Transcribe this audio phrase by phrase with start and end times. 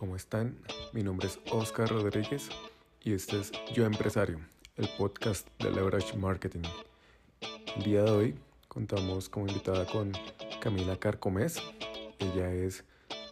[0.00, 0.56] ¿cómo están?
[0.94, 2.48] Mi nombre es Oscar Rodríguez
[3.02, 4.40] y este es Yo Empresario,
[4.76, 6.62] el podcast de Leverage Marketing.
[7.76, 8.34] El día de hoy
[8.66, 10.12] contamos como invitada con
[10.58, 11.60] Camila Carcomes.
[12.18, 12.82] Ella es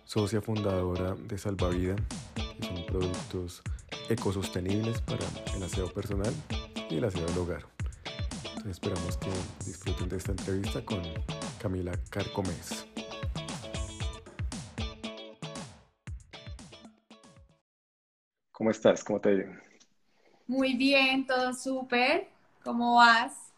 [0.04, 1.96] socia fundadora de Salvavida,
[2.35, 3.62] que son productos
[4.10, 5.24] ecosostenibles para
[5.56, 6.35] el aseo personal
[6.90, 7.64] y el aseo del hogar.
[8.69, 9.30] Esperamos que
[9.64, 11.00] disfruten de esta entrevista con
[11.62, 12.87] Camila Carcomes.
[18.59, 19.05] ¿Cómo estás?
[19.05, 19.53] ¿Cómo te digo?
[20.48, 22.27] Muy bien, todo súper.
[22.65, 23.53] ¿Cómo vas?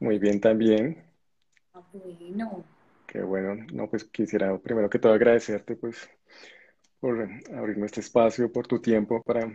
[0.00, 1.04] Muy bien también.
[1.74, 2.64] Ah, bueno.
[3.06, 3.66] Qué bueno.
[3.70, 6.08] No, pues quisiera primero que todo agradecerte pues
[6.98, 9.52] por abrirme este espacio, por tu tiempo para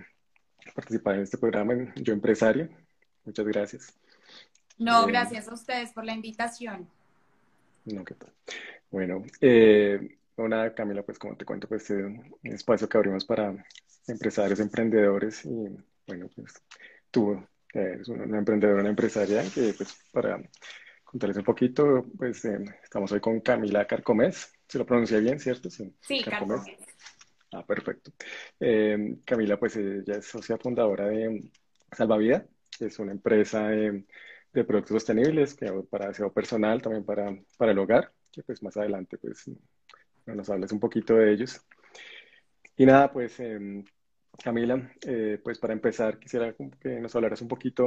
[0.75, 2.69] participar en este programa en Yo Empresario.
[3.25, 3.99] Muchas gracias.
[4.77, 6.87] No, eh, gracias a ustedes por la invitación.
[7.85, 8.31] No, ¿qué tal?
[8.91, 13.55] Bueno, eh, nada, Camila, pues como te cuento, pues es un espacio que abrimos para
[14.07, 15.67] empresarios, emprendedores y
[16.07, 16.53] bueno, pues
[17.11, 17.41] tú
[17.73, 20.41] eres una, emprendedora, una empresaria que pues para
[21.03, 25.69] contarles un poquito, pues eh, estamos hoy con Camila Carcomes, se lo pronuncié bien, ¿cierto?
[25.69, 26.61] Sí, sí Carcomes.
[27.51, 28.11] Ah, perfecto.
[28.59, 31.51] Eh, Camila, pues ella es socia fundadora de
[31.91, 34.05] Salvavida, que es una empresa de,
[34.51, 39.17] productos sostenibles que para aseo personal, también para, para el hogar, que pues más adelante
[39.17, 39.49] pues
[40.25, 41.61] nos hables un poquito de ellos.
[42.75, 43.83] Y nada, pues em,
[44.41, 47.85] Camila, eh, pues para empezar quisiera que nos hablaras un poquito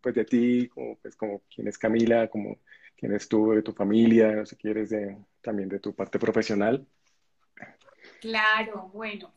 [0.00, 2.58] pues de ti, como, pues, como quién es Camila, como
[2.96, 6.84] quién es tú, de tu familia, sé, quieres de, también de tu parte profesional.
[8.20, 9.30] Claro, bueno,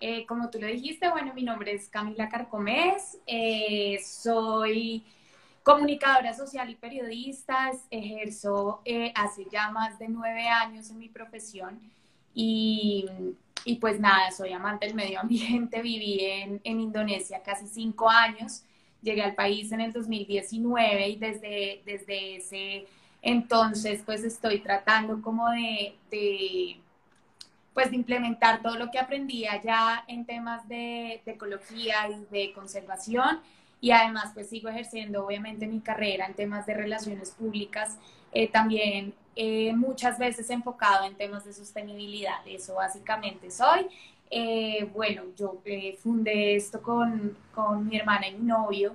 [0.00, 5.04] eh, como tú lo dijiste, bueno, mi nombre es Camila Carcomés, eh, soy
[5.62, 8.82] comunicadora social y periodista, ejerzo
[9.14, 11.78] hace ya más de nueve años en mi profesión
[12.34, 13.06] y
[13.64, 18.62] y pues nada, soy amante del medio ambiente, viví en, en, Indonesia casi cinco años,
[19.02, 22.86] llegué al país en el 2019 y desde, desde ese
[23.22, 26.76] entonces pues estoy tratando como de, de,
[27.74, 33.40] pues implementar todo lo que aprendí allá en temas de, de ecología y de conservación.
[33.82, 37.98] Y además pues sigo ejerciendo obviamente mi carrera en temas de relaciones públicas
[38.32, 42.46] eh, también eh, muchas veces enfocado en temas de sostenibilidad.
[42.46, 43.86] Eso básicamente soy.
[44.30, 45.60] Eh, bueno, yo
[46.02, 48.94] fundé esto con, con, mi hermana y mi novio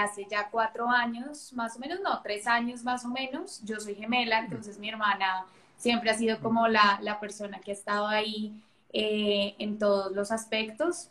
[0.00, 3.62] hace ya cuatro años, más o menos, no, tres años más o menos.
[3.64, 5.44] Yo soy gemela, entonces mi hermana
[5.76, 8.54] siempre ha sido como la, la persona que ha estado ahí
[8.90, 11.10] en todos los aspectos.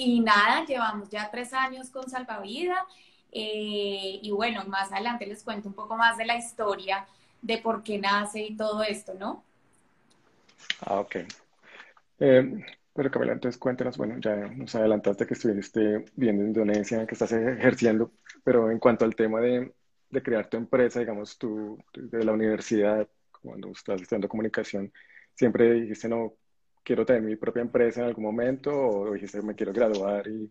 [0.00, 2.86] Y nada, llevamos ya tres años con Salvavida.
[3.32, 7.06] Eh, y bueno, más adelante les cuento un poco más de la historia
[7.42, 9.44] de por qué nace y todo esto, ¿no?
[10.80, 11.16] Ah, ok.
[12.20, 17.32] Eh, pero Camila, entonces cuéntanos, bueno, ya nos adelantaste que estuviste viendo Indonesia, que estás
[17.32, 18.12] ejerciendo,
[18.42, 19.72] pero en cuanto al tema de,
[20.10, 23.06] de crear tu empresa, digamos, tú de la universidad,
[23.40, 24.92] cuando estás estudiando comunicación,
[25.34, 26.34] siempre dijiste, no,
[26.82, 30.50] quiero tener mi propia empresa en algún momento, o dijiste, me quiero graduar y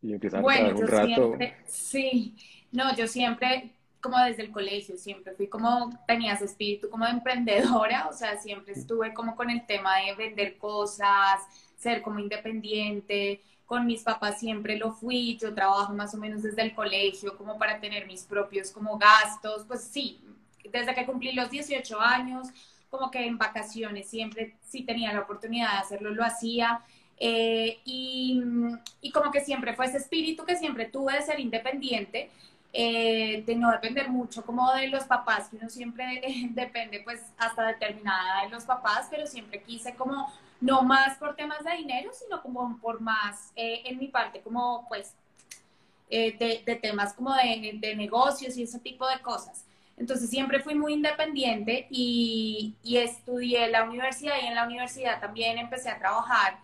[0.00, 1.06] y bueno, a un rato.
[1.06, 2.36] Siempre, sí,
[2.70, 7.12] no, yo siempre, como desde el colegio, siempre fui como, tenía ese espíritu como de
[7.12, 11.40] emprendedora, o sea, siempre estuve como con el tema de vender cosas,
[11.76, 16.62] ser como independiente, con mis papás siempre lo fui, yo trabajo más o menos desde
[16.62, 20.20] el colegio como para tener mis propios como gastos, pues sí,
[20.72, 22.48] desde que cumplí los 18 años,
[22.90, 26.80] como que en vacaciones siempre sí tenía la oportunidad de hacerlo, lo hacía.
[27.20, 28.42] Eh, y,
[29.00, 32.30] y, como que siempre fue ese espíritu que siempre tuve de ser independiente,
[32.72, 37.66] eh, de no depender mucho como de los papás, que uno siempre depende pues hasta
[37.66, 42.42] determinada de los papás, pero siempre quise como no más por temas de dinero, sino
[42.42, 45.14] como por más eh, en mi parte como pues
[46.10, 49.66] de, de, temas como de, de, negocios y ese tipo de cosas.
[49.98, 55.58] Entonces siempre fui muy independiente y, y estudié la universidad y en la universidad también
[55.58, 56.58] empecé a trabajar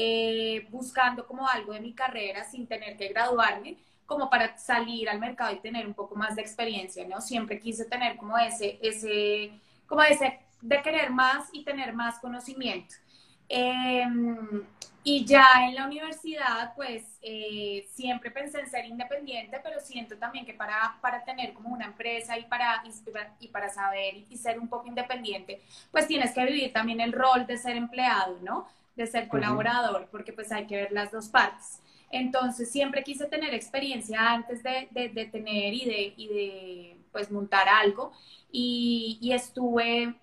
[0.00, 3.78] eh, buscando como algo de mi carrera sin tener que graduarme,
[4.08, 7.20] como para salir al mercado y tener un poco más de experiencia, ¿no?
[7.20, 9.52] Siempre quise tener como ese, ese,
[9.86, 12.94] como ese de querer más y tener más conocimiento.
[13.50, 14.64] Em,
[15.04, 20.46] y ya en la universidad, pues eh, siempre pensé en ser independiente, pero siento también
[20.46, 22.82] que para, para tener como una empresa y para,
[23.40, 27.46] y para saber y ser un poco independiente, pues tienes que vivir también el rol
[27.46, 28.66] de ser empleado, ¿no?
[28.98, 31.80] de ser colaborador, porque pues hay que ver las dos partes.
[32.10, 37.68] Entonces siempre quise tener experiencia antes de, de, tener y de, y de pues montar
[37.68, 38.12] algo.
[38.50, 40.14] Y, estuve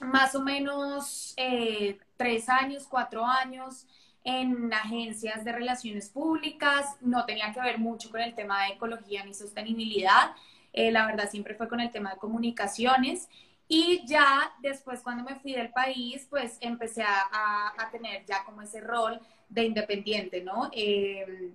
[0.00, 3.86] más o menos eh, tres años, cuatro años
[4.24, 9.22] en agencias de relaciones públicas, no tenía que ver mucho con el tema de ecología
[9.24, 10.34] ni sostenibilidad,
[10.72, 13.28] eh, la verdad siempre fue con el tema de comunicaciones.
[13.68, 18.60] Y ya después cuando me fui del país, pues empecé a, a, tener ya como
[18.62, 20.70] ese rol de independiente, ¿no?
[20.72, 21.52] Eh,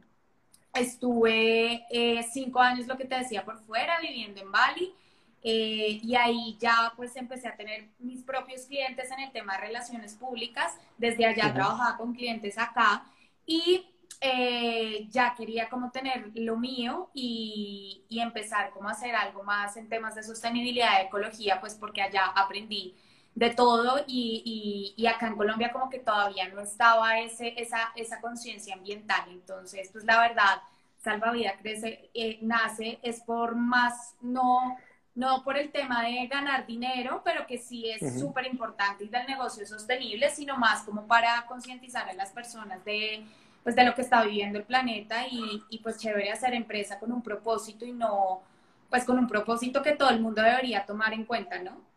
[0.73, 4.93] estuve eh, cinco años, lo que te decía, por fuera, viviendo en Bali.
[5.41, 9.67] Eh, y ahí ya pues empecé a tener mis propios clientes en el tema de
[9.67, 10.73] relaciones públicas.
[10.97, 13.05] Desde allá trabajaba con clientes acá
[13.45, 13.87] y
[14.21, 19.77] eh, ya quería como tener lo mío y, y, empezar como a hacer algo más
[19.77, 22.95] en temas de sostenibilidad, de ecología, pues porque allá aprendí
[23.35, 27.91] de todo y, y, y, acá en Colombia como que todavía no estaba ese, esa,
[27.95, 29.23] esa conciencia ambiental.
[29.29, 30.61] Entonces, pues la verdad,
[30.97, 34.77] Salvavidas crece, eh, nace es por más, no,
[35.15, 39.25] no por el tema de ganar dinero, pero que sí es súper importante y del
[39.27, 43.23] negocio sostenible, sino más como para concientizar a las personas de,
[43.63, 47.11] pues, de lo que está viviendo el planeta y, y pues chévere hacer empresa con
[47.11, 48.41] un propósito y no,
[48.89, 51.88] pues con un propósito que todo el mundo debería tomar en cuenta, ¿no?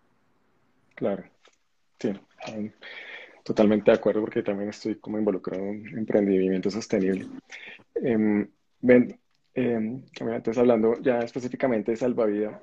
[0.94, 1.25] Claro,
[1.99, 2.12] sí,
[3.43, 7.27] totalmente de acuerdo porque también estoy como involucrado en emprendimiento sostenible.
[7.94, 8.47] Eh,
[9.55, 12.61] entonces hablando ya específicamente de Salvavidas,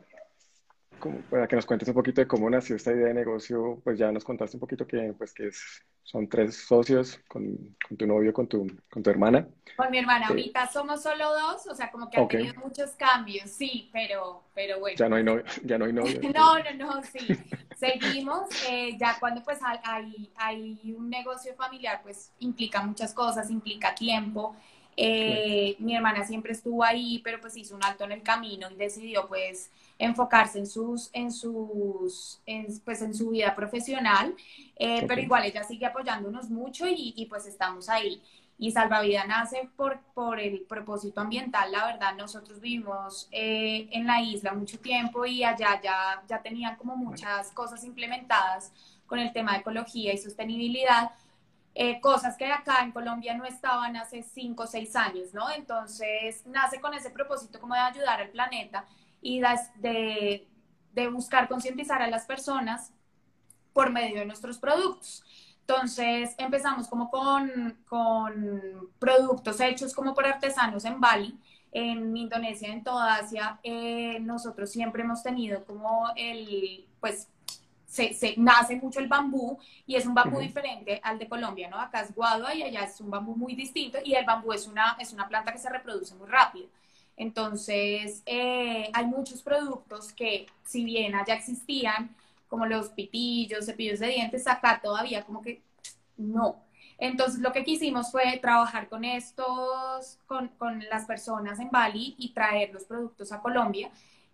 [0.99, 3.97] como para que nos cuentes un poquito de cómo nació esta idea de negocio, pues
[3.97, 8.07] ya nos contaste un poquito que, pues, que es, son tres socios con, con tu
[8.07, 9.47] novio, con tu, con tu hermana.
[9.75, 12.89] Con mi hermana, eh, ahorita somos solo dos, o sea, como que ha tenido muchos
[12.91, 14.97] cambios, sí, pero, pero bueno.
[14.97, 16.19] Ya no hay novio, ya no hay novio.
[16.33, 17.19] no, no, no, sí.
[17.77, 23.93] Seguimos, eh, ya cuando pues hay, hay un negocio familiar, pues implica muchas cosas, implica
[23.93, 24.55] tiempo.
[24.97, 28.75] Eh, mi hermana siempre estuvo ahí, pero pues hizo un alto en el camino y
[28.75, 32.41] decidió pues enfocarse en sus, en sus,
[32.85, 34.33] pues en su vida profesional,
[34.77, 38.23] eh, pero igual ella sigue apoyándonos mucho y, y, pues estamos ahí.
[38.57, 44.21] Y Salvavida nace por, por el propósito ambiental, la verdad, nosotros vivimos eh, en la
[44.21, 48.71] isla mucho tiempo y allá ya, ya tenían como muchas cosas implementadas
[49.05, 51.11] con el tema de ecología y sostenibilidad,
[51.75, 55.49] eh, cosas que acá en Colombia no estaban hace cinco o seis años, ¿no?
[55.51, 58.85] Entonces nace con ese propósito como de ayudar al planeta
[59.21, 59.41] y
[59.75, 60.47] de,
[60.93, 62.93] de buscar concientizar a las personas
[63.73, 65.23] por medio de nuestros productos.
[65.61, 71.37] Entonces empezamos como con, con, productos hechos como por artesanos en Bali,
[71.71, 73.59] en Indonesia, en toda Asia.
[73.61, 77.27] Eh, nosotros siempre hemos tenido como el, pues
[77.85, 81.79] se, nace mucho el bambú y es un bambú diferente al de Colombia, ¿no?
[81.79, 84.97] Acá es guadua y allá es un bambú muy distinto y el bambú es una,
[84.99, 86.67] es una planta que se reproduce muy rápido.
[87.19, 92.15] Entonces, eh, hay muchos productos que, si bien allá existían,
[92.47, 95.61] como los pitillos, cepillos de dientes, acá todavía como que
[96.17, 96.63] no.
[96.97, 102.33] Entonces, lo que quisimos fue trabajar con estos, con, con las personas en Bali y
[102.33, 103.91] traer los productos a Colombia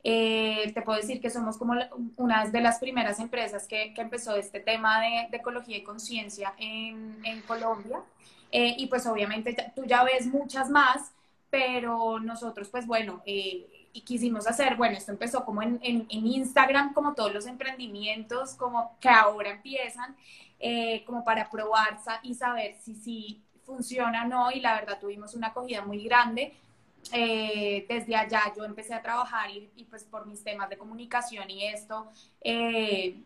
[0.08, 1.74] eh, te puedo decir que somos como
[2.18, 6.54] una de las primeras empresas que, que empezó este tema de, de ecología y conciencia
[6.60, 8.02] en, en, Colombia.
[8.52, 11.12] Eh, y pues obviamente tú ya ves muchas más,
[11.58, 16.28] pero nosotros pues bueno, eh, y quisimos hacer, bueno, esto empezó como en, en, en,
[16.28, 20.16] Instagram, como todos los emprendimientos, como que ahora empiezan,
[21.06, 25.48] como para probar y saber si, si funciona o no, y la verdad tuvimos una
[25.48, 26.54] acogida muy grande
[27.12, 31.68] eh, desde allá yo empecé a trabajar y, pues por mis temas de comunicación y
[31.68, 32.08] esto,
[32.42, 33.22] eh,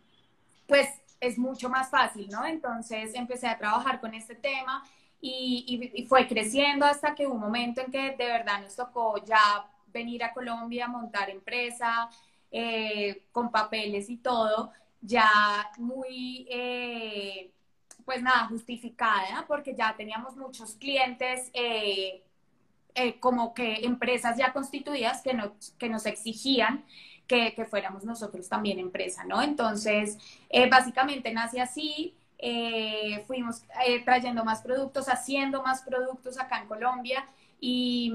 [0.67, 0.88] pues
[1.19, 2.45] es mucho más fácil, ¿no?
[2.45, 4.83] Entonces empecé a trabajar con este tema
[5.21, 9.65] y, fue creciendo hasta que hubo un momento en que de verdad nos tocó ya
[9.88, 12.09] venir a Colombia, montar empresa,
[12.51, 14.71] eh, con papeles y todo,
[15.01, 15.29] ya
[15.77, 16.47] muy,
[18.05, 21.51] pues nada, justificada, porque ya teníamos muchos clientes
[23.01, 25.38] eh, como que empresas ya constituidas que,
[25.77, 26.83] que nos exigían
[27.27, 29.41] que, que, fuéramos nosotros también empresa, ¿no?
[29.41, 30.17] Entonces,
[30.49, 33.63] eh, básicamente nace así, eh, fuimos
[34.05, 37.27] trayendo más productos, haciendo más productos acá en Colombia
[37.60, 38.13] y,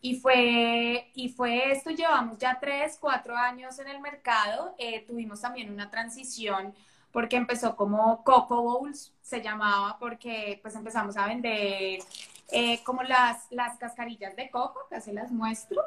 [0.00, 5.72] y, fue, y fue esto, llevamos ya tres, cuatro años en el mercado, tuvimos también
[5.72, 6.74] una transición
[7.12, 12.00] porque empezó como Coco Bowls, se llamaba, porque pues empezamos a vender
[12.52, 15.82] eh, como las, las cascarillas de coco, que se las muestro,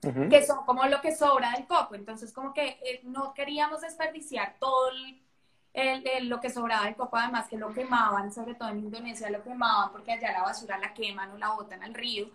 [0.00, 1.94] que son como lo que sobra del coco.
[1.94, 5.22] Entonces, como que eh, no queríamos desperdiciar todo el,
[6.22, 9.92] lo que sobraba del coco, además que lo quemaban, sobre todo en Indonesia lo quemaban
[9.92, 12.28] porque allá la basura la queman o la botan al río.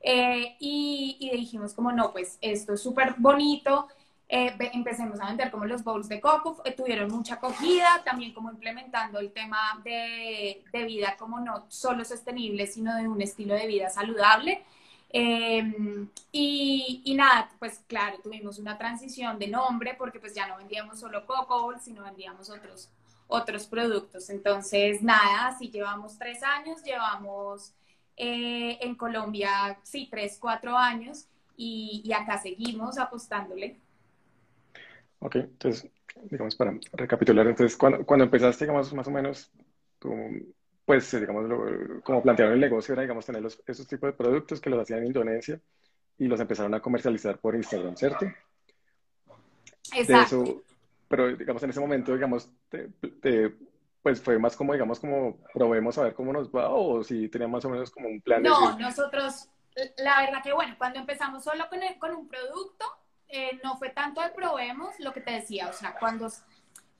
[0.00, 3.88] Eh, y, y, dijimos como no, pues esto es súper bonito,
[4.28, 8.50] eh, empecemos a vender como los bowls de coco, eh, tuvieron mucha acogida, también como
[8.50, 13.66] implementando el tema de, de, vida como no solo sostenible, sino de un estilo de
[13.66, 14.62] vida saludable.
[15.10, 20.98] Em, y, nada, pues claro, tuvimos una transición de nombre porque pues ya no vendíamos
[20.98, 22.90] solo coco sino vendíamos otros,
[23.28, 24.28] otros productos.
[24.30, 27.72] Entonces, nada, así llevamos tres años, llevamos
[28.16, 33.78] eh, en Colombia, sí, tres, cuatro años y, acá seguimos apostándole.
[35.20, 35.90] Ok, entonces,
[36.24, 39.50] digamos, para recapitular, entonces, cuando, cuando empezaste, digamos, más o menos,
[39.98, 40.12] tú,
[40.84, 41.46] pues, digamos,
[42.02, 45.00] como plantearon el negocio era, digamos, tener los, esos tipos de productos que los hacían
[45.00, 45.60] en Indonesia
[46.18, 48.26] y los empezaron a comercializar por Instagram, ¿cierto?
[49.94, 50.62] Exacto.
[51.08, 52.50] pero, digamos, en ese momento, digamos,
[54.02, 57.48] pues fue más como, digamos, como probemos a ver cómo nos va o si tenía
[57.48, 58.42] más o menos como un plan.
[58.42, 59.48] No, nosotros,
[59.96, 62.84] la verdad que bueno, cuando empezamos solo con, con un producto,
[63.28, 66.28] eh, no fue tanto el probemos, lo que te decía, o sea, cuando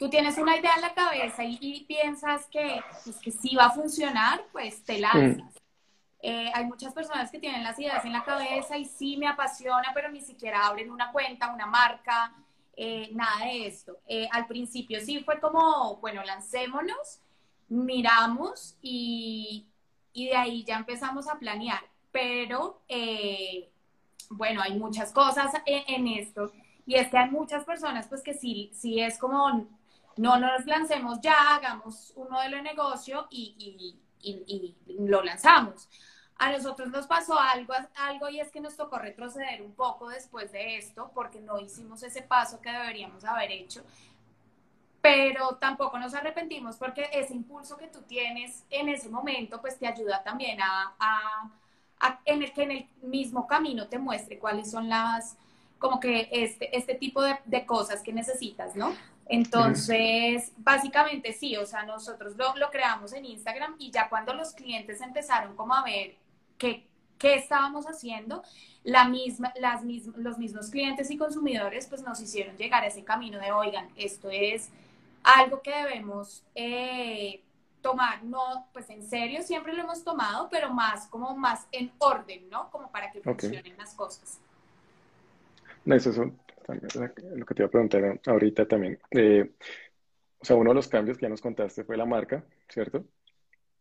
[0.04, 3.70] tú tienes una idea en la cabeza y, piensas que, pues, que sí va a
[3.70, 5.54] funcionar, pues te lanzas.
[6.20, 9.92] Eh, hay muchas personas que tienen las ideas en la cabeza y sí me apasiona,
[9.94, 12.34] pero ni siquiera abren una cuenta, una marca,
[12.76, 13.96] eh, nada de esto.
[14.30, 17.20] al principio sí fue como, bueno, lancémonos,
[17.70, 19.64] miramos y,
[20.12, 21.80] y de ahí ya empezamos a planear,
[22.12, 22.82] pero
[24.28, 26.52] bueno, hay muchas cosas en, esto
[26.84, 29.66] y es que hay muchas personas pues que sí, sí es como,
[30.16, 33.96] no nos lancemos ya, hagamos un modelo de negocio y,
[34.98, 35.88] lo lanzamos.
[36.38, 40.50] A nosotros nos pasó algo, algo y es que nos tocó retroceder un poco después
[40.50, 43.82] de esto porque no hicimos ese paso que deberíamos haber hecho,
[45.00, 49.86] pero tampoco nos arrepentimos porque ese impulso que tú tienes en ese momento pues te
[49.86, 51.52] ayuda también a
[52.24, 55.36] en el que en el mismo camino te muestre cuáles son las,
[55.78, 58.94] como que este, este tipo de, de cosas que necesitas, ¿no?
[59.26, 64.52] Entonces, básicamente sí, o sea, nosotros lo, lo, creamos en Instagram y ya cuando los
[64.52, 66.16] clientes empezaron como a ver
[66.58, 66.86] qué,
[67.18, 68.42] qué estábamos haciendo,
[68.82, 69.82] la misma, las
[70.16, 74.28] los mismos clientes y consumidores pues nos hicieron llegar a ese camino de, oigan, esto
[74.30, 74.68] es
[75.22, 77.40] algo que debemos eh,
[77.80, 82.48] tomar, no, pues en serio siempre lo hemos tomado, pero más como más en orden,
[82.50, 82.70] ¿no?
[82.70, 84.38] Como para que funcionen las cosas.
[85.84, 86.18] No, eso es
[86.68, 88.98] lo que te iba a preguntar ahorita también.
[89.10, 89.52] Eh,
[90.38, 93.04] o sea, uno de los cambios que ya nos contaste fue la marca, ¿cierto?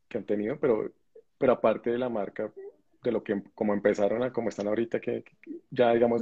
[0.08, 0.92] Que han tenido, pero,
[1.38, 2.52] pero aparte de la marca,
[3.04, 5.24] de lo que como empezaron a como están ahorita, que,
[5.70, 6.22] ya digamos,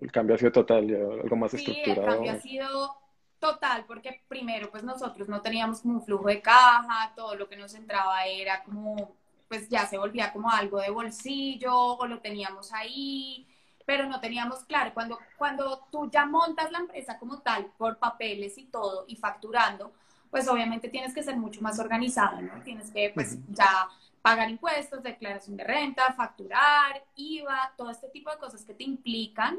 [0.00, 2.02] el cambio ha sido total, ya algo más estructurado.
[2.02, 3.04] El cambio ha sido
[3.44, 7.56] Total, porque primero, pues nosotros no teníamos como un flujo de caja, todo lo que
[7.56, 9.16] nos entraba era como,
[9.48, 13.46] pues ya se volvía como algo de bolsillo o lo teníamos ahí,
[13.84, 18.56] pero no teníamos claro, cuando, cuando tú ya montas la empresa como tal, por papeles
[18.58, 19.92] y todo, y facturando,
[20.30, 22.60] pues obviamente tienes que ser mucho más organizado, ¿no?
[22.62, 23.88] Tienes que, pues, ya
[24.20, 29.58] pagar impuestos, declaración de renta, facturar, IVA, todo este tipo de cosas que te implican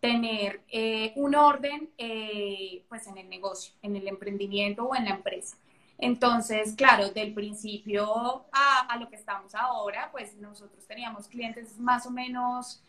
[0.00, 5.12] tener eh, un orden eh, pues en el negocio, en el emprendimiento o en la
[5.12, 5.56] empresa.
[5.96, 12.04] Entonces, claro, del principio a, a, lo que estamos ahora, pues nosotros teníamos clientes más
[12.04, 12.82] o menos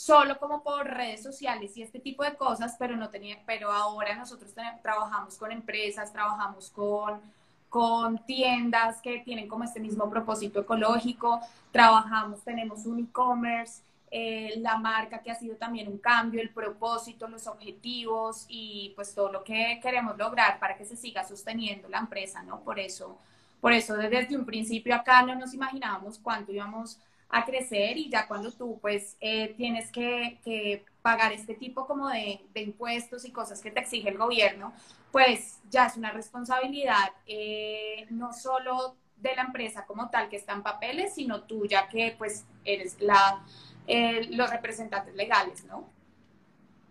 [0.00, 4.14] solo como por redes sociales y este tipo de cosas, pero no tenía, pero ahora
[4.16, 4.50] nosotros
[4.82, 7.20] trabajamos con empresas, trabajamos con,
[7.68, 11.38] con tiendas que tienen como este mismo propósito ecológico,
[11.70, 17.28] trabajamos, tenemos un e-commerce, eh, la marca que ha sido también un cambio, el propósito,
[17.28, 21.98] los objetivos y pues todo lo que queremos lograr para que se siga sosteniendo la
[21.98, 22.60] empresa, ¿no?
[22.60, 23.18] Por eso,
[23.60, 26.98] por eso desde un principio acá no nos imaginábamos cuánto íbamos
[27.30, 32.40] a crecer y ya cuando tú pues eh, tienes que, pagar este tipo como de,
[32.54, 34.74] impuestos y cosas que te exige el gobierno,
[35.12, 40.52] pues ya es una responsabilidad eh, no solo de la empresa como tal que está
[40.52, 43.42] en papeles, sino tuya que pues eres la
[43.86, 45.92] eh, los representantes legales, ¿no?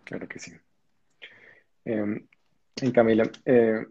[0.03, 0.51] Claro que sí.
[1.85, 2.27] Eh,
[2.81, 3.85] y Camila, eh,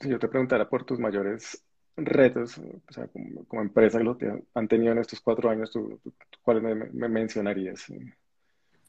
[0.00, 1.64] si yo te preguntara por tus mayores
[2.04, 6.00] retos, o sea, como, empresa que han tenido en estos cuatro años, ¿tú,
[6.42, 7.86] cuáles me, mencionarías?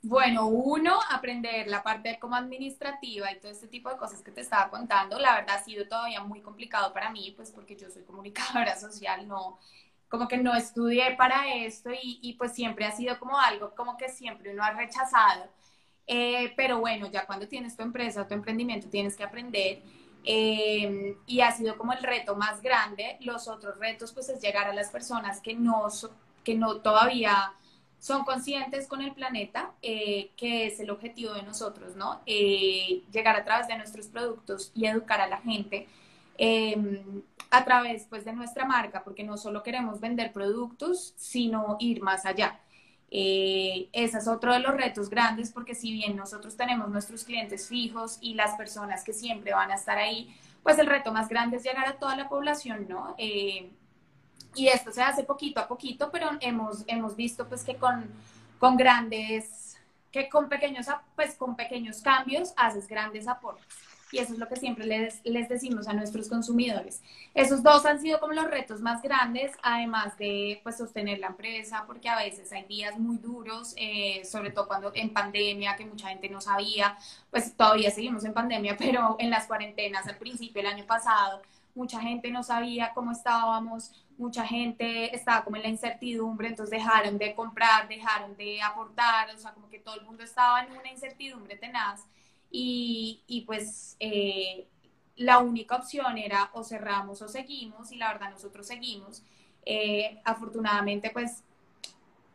[0.01, 4.41] Bueno, uno, aprender la parte como administrativa y todo este tipo de cosas que te
[4.41, 5.19] estaba contando.
[5.19, 9.27] La verdad ha sido todavía muy complicado para mí, pues porque yo soy comunicadora social,
[9.27, 9.57] no,
[10.07, 13.97] como que no estudié para esto y, y, pues siempre ha sido como algo como
[13.97, 15.49] que siempre uno ha rechazado.
[16.11, 19.83] Eh, pero bueno, ya cuando tienes tu empresa, tu emprendimiento, tienes que aprender.
[20.25, 23.17] Eh, y ha sido como el reto más grande.
[23.21, 25.87] Los otros retos pues es llegar a las personas que no,
[26.43, 27.53] que no todavía
[27.99, 32.21] son conscientes con el planeta, eh, que es el objetivo de nosotros, ¿no?
[32.25, 35.87] Eh, llegar a través de nuestros productos y educar a la gente
[36.37, 37.21] em,
[37.51, 42.25] a través pues, de nuestra marca, porque no solo queremos vender productos, sino ir más
[42.25, 42.59] allá.
[43.11, 47.67] Eh, ese es otro de los retos grandes, porque si bien nosotros tenemos nuestros clientes
[47.67, 51.57] fijos y las personas que siempre van a estar ahí, pues el reto más grande
[51.57, 53.15] es llegar a toda la población, ¿no?
[54.55, 58.09] y esto se hace poquito a poquito, pero hemos, hemos visto pues que con,
[58.57, 59.77] con grandes,
[60.11, 63.88] que con pequeños, pues con pequeños cambios haces grandes aportes.
[64.11, 67.01] Y eso es lo que siempre les, les decimos a nuestros consumidores.
[67.35, 71.83] Esos dos han sido como los retos más grandes, además de pues sostener la empresa,
[71.85, 76.09] porque a veces hay días muy duros, eh, sobre todo cuando en pandemia, que mucha
[76.09, 76.97] gente no sabía,
[77.29, 81.41] pues todavía seguimos en pandemia, pero en las cuarentenas al principio, el año pasado,
[81.75, 87.17] mucha gente no sabía cómo estábamos, mucha gente estaba como en la incertidumbre, entonces dejaron
[87.19, 90.91] de comprar, dejaron de aportar, o sea, como que todo el mundo estaba en una
[90.91, 92.05] incertidumbre tenaz
[92.51, 94.67] y, y pues eh,
[95.15, 99.23] la única opción era o cerramos o seguimos y la verdad nosotros seguimos.
[99.65, 101.43] Eh, afortunadamente pues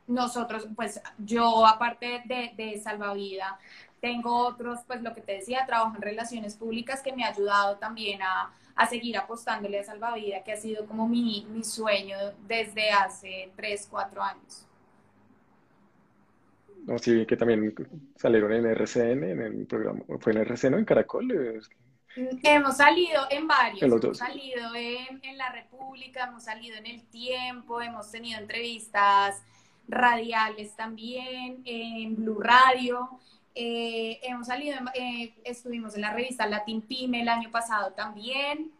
[0.06, 3.58] nosotros, pues yo aparte de, de Salvavida,
[4.00, 7.76] tengo otros, pues lo que te decía, trabajo en relaciones públicas que me ha ayudado
[7.78, 12.90] también a, a seguir apostándole a Salvavida, que ha sido como mi, mi sueño desde
[12.90, 14.66] hace 3, 4 años.
[16.84, 17.74] No, sí, que también
[18.16, 21.62] salieron en RCN, en el programa, ¿fue en RCN o en Caracol?
[22.42, 27.80] Hemos salido en varios, hemos salido en, en, La República, hemos salido en El Tiempo,
[27.80, 29.42] hemos tenido entrevistas
[29.88, 33.18] radiales también, en Blue Radio,
[33.54, 38.72] eh, hemos salido, eh, estuvimos en la revista Latin Pyme el año pasado también.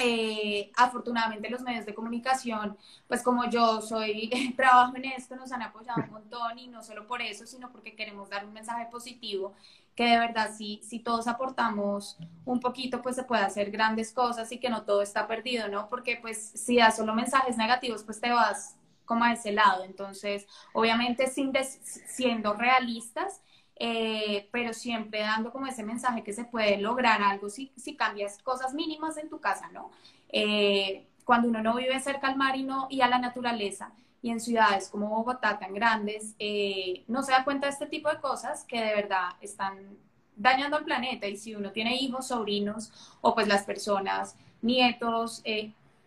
[0.00, 2.76] Eh, afortunadamente los medios de comunicación,
[3.08, 7.06] pues como yo soy, trabajo en esto, nos han apoyado un montón y no solo
[7.06, 9.54] por eso, sino porque queremos dar un mensaje positivo,
[9.96, 14.52] que de verdad si, si todos aportamos un poquito, pues se puede hacer grandes cosas
[14.52, 15.88] y que no todo está perdido, ¿no?
[15.88, 19.82] Porque pues si das solo mensajes negativos, pues te vas como a ese lado.
[19.82, 23.40] Entonces, obviamente sin siendo realistas,
[23.78, 28.38] eh, pero siempre dando como ese mensaje que se puede lograr algo si, si cambias
[28.42, 29.90] cosas mínimas en tu casa, ¿no?
[30.30, 34.30] Eh, cuando uno no vive cerca al mar y, no, y a la naturaleza, y
[34.30, 38.18] en ciudades como Bogotá tan grandes, eh, no se da cuenta de este tipo de
[38.18, 39.96] cosas que de verdad están
[40.34, 41.28] dañando al planeta.
[41.28, 45.44] Y si uno tiene hijos, sobrinos o pues las personas, nietos,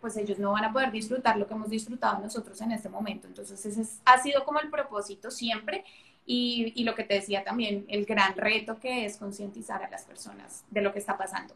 [0.02, 3.28] pues ellos no van a poder disfrutar lo que hemos disfrutado nosotros en este momento.
[3.28, 5.84] Entonces ese ha sido como el propósito siempre
[6.32, 10.04] y, y, lo que te decía también, el gran reto que es concientizar a las
[10.04, 11.54] personas de lo que está pasando.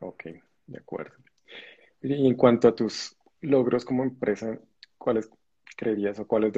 [0.00, 0.24] Ok,
[0.66, 1.16] de acuerdo.
[2.02, 4.58] Y en cuanto a tus logros como empresa,
[4.96, 5.28] ¿cuáles
[5.76, 6.52] creerías o cuáles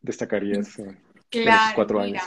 [0.00, 0.98] destacarías en
[1.30, 2.22] claro, cuatro años?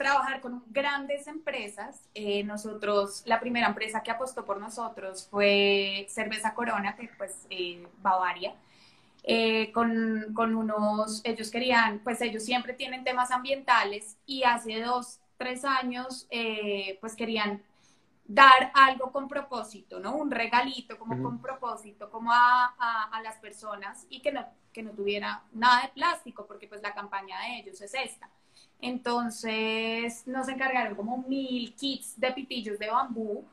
[0.00, 2.08] trabajar con grandes empresas.
[2.14, 7.86] Eh, nosotros, la primera empresa que apostó por nosotros fue Cerveza Corona, que pues eh,
[8.00, 8.54] Bavaria.
[9.22, 15.20] Eh, con, con, unos, ellos querían, pues ellos siempre tienen temas ambientales y hace dos,
[15.36, 17.62] tres años, eh, pues querían
[18.24, 20.14] dar algo con propósito, ¿no?
[20.14, 24.92] Un regalito como con propósito, como a, a, las personas y que no, que no
[24.92, 28.30] tuviera nada de plástico, porque pues la campaña de ellos es esta.
[28.80, 33.44] Entonces nos encargaron como mil kits de pitillos de bambú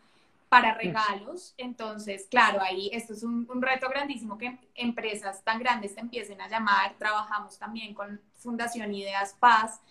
[0.50, 1.54] para regalos.
[1.58, 6.48] Entonces, claro, ahí esto es un, reto grandísimo que empresas tan grandes te empiecen a
[6.48, 6.96] llamar.
[6.98, 9.82] Trabajamos también con Fundación Ideas Paz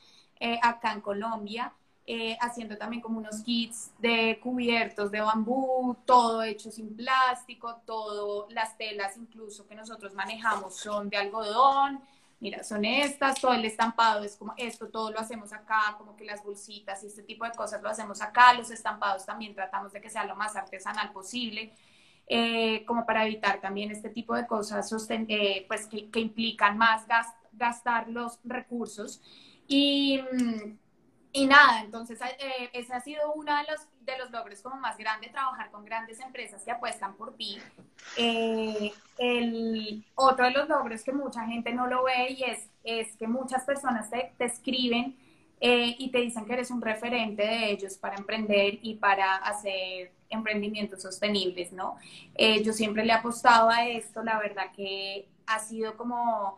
[0.41, 1.73] eh, acá en Colombia,
[2.07, 8.47] eh, haciendo también como unos kits de cubiertos de bambú, todo hecho sin plástico, todo,
[8.51, 12.01] las telas incluso que nosotros manejamos son de algodón
[12.41, 16.25] mira, son estas, todo el estampado es como esto, todo lo hacemos acá, como que
[16.25, 20.01] las bolsitas y este tipo de cosas lo hacemos acá, los estampados también tratamos de
[20.01, 21.75] que sea lo más artesanal posible,
[22.29, 27.07] eh, como para evitar también este tipo de cosas eh, pues que, implican más
[27.53, 29.23] gastar los recursos.
[29.69, 30.79] Y, mm,
[31.33, 34.97] y nada, entonces eh, ese ha sido uno de los, de los logros como más
[34.97, 37.59] grandes, trabajar con grandes empresas que apuestan por ti.
[38.17, 43.17] Eh, el, otro de los logros que mucha gente no lo ve y es, es
[43.17, 45.17] que muchas personas te, te escriben
[45.61, 50.13] eh, y te dicen que eres un referente de ellos para emprender y para hacer
[50.29, 51.97] emprendimientos sostenibles, ¿no?
[52.65, 56.57] yo siempre le he apostado a esto, la verdad que ha sido como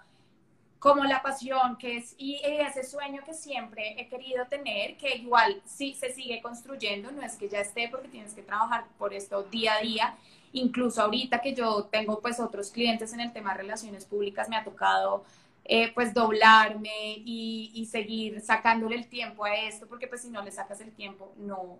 [0.78, 5.60] como la pasión que es y ese sueño que siempre he querido tener, que igual
[5.64, 9.42] sí se sigue construyendo, no es que ya esté porque tienes que trabajar por esto
[9.42, 10.14] día a día,
[10.52, 14.56] incluso ahorita que yo tengo pues otros clientes en el tema de relaciones públicas, me
[14.56, 15.24] ha tocado
[15.64, 20.42] eh, pues doblarme y, y, seguir sacándole el tiempo a esto, porque pues si no
[20.42, 21.78] le sacas el tiempo, no,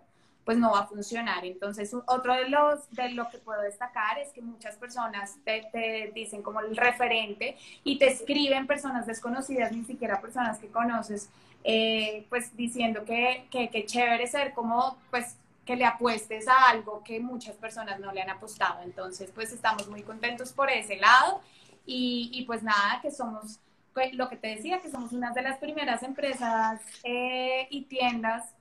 [0.49, 1.45] pues no va a funcionar.
[1.45, 6.41] Entonces, otro de, los, de lo que puedo destacar es que muchas personas te, dicen
[6.41, 11.29] como el referente y te escriben personas desconocidas, ni siquiera personas que conoces,
[11.63, 15.35] eh, pues diciendo que, que, chévere ser como, pues
[15.67, 18.81] que le apuestes a algo que muchas personas no le han apostado.
[18.81, 21.41] Entonces, pues estamos muy contentos por ese lado
[21.85, 23.59] y, y pues nada, que somos,
[23.93, 28.55] pues, lo que te decía, que somos una de las primeras empresas eh, y tiendas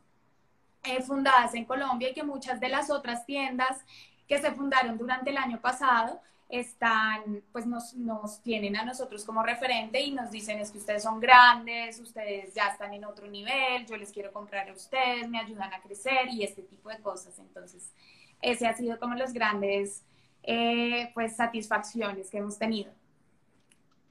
[0.88, 3.84] eh, fundadas en Colombia y que muchas de las otras tiendas
[4.26, 9.42] que se fundaron durante el año pasado están, pues nos, nos, tienen a nosotros como
[9.42, 13.86] referente y nos dicen es que ustedes son grandes, ustedes ya están en otro nivel,
[13.86, 17.38] yo les quiero comprar a ustedes, me ayudan a crecer y este tipo de cosas.
[17.38, 17.92] Entonces,
[18.40, 20.04] ese ha sido como los grandes,
[20.42, 22.92] eh, pues, satisfacciones que hemos tenido.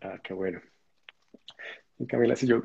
[0.01, 0.61] Ah, qué bueno.
[1.97, 2.63] Y Camila, si yo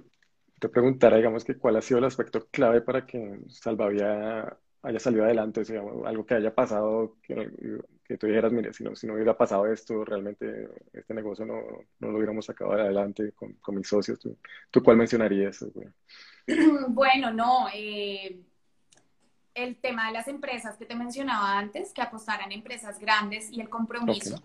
[0.63, 5.25] te preguntara, digamos, que cuál ha sido el aspecto clave para que Salvavia haya salido
[5.25, 7.51] adelante, o algo que haya pasado, que,
[8.05, 11.63] que tú dijeras, mire, si no, si no hubiera pasado esto, realmente este negocio no,
[11.99, 14.21] no lo hubiéramos sacado adelante con, con mis socios.
[14.21, 14.39] ¿Tú,
[14.71, 15.67] ¿Tú, cuál mencionarías?
[16.89, 18.41] Bueno, no, eh,
[19.55, 23.69] el tema de las empresas que te mencionaba antes, que apostaran empresas grandes y el
[23.69, 24.41] compromiso.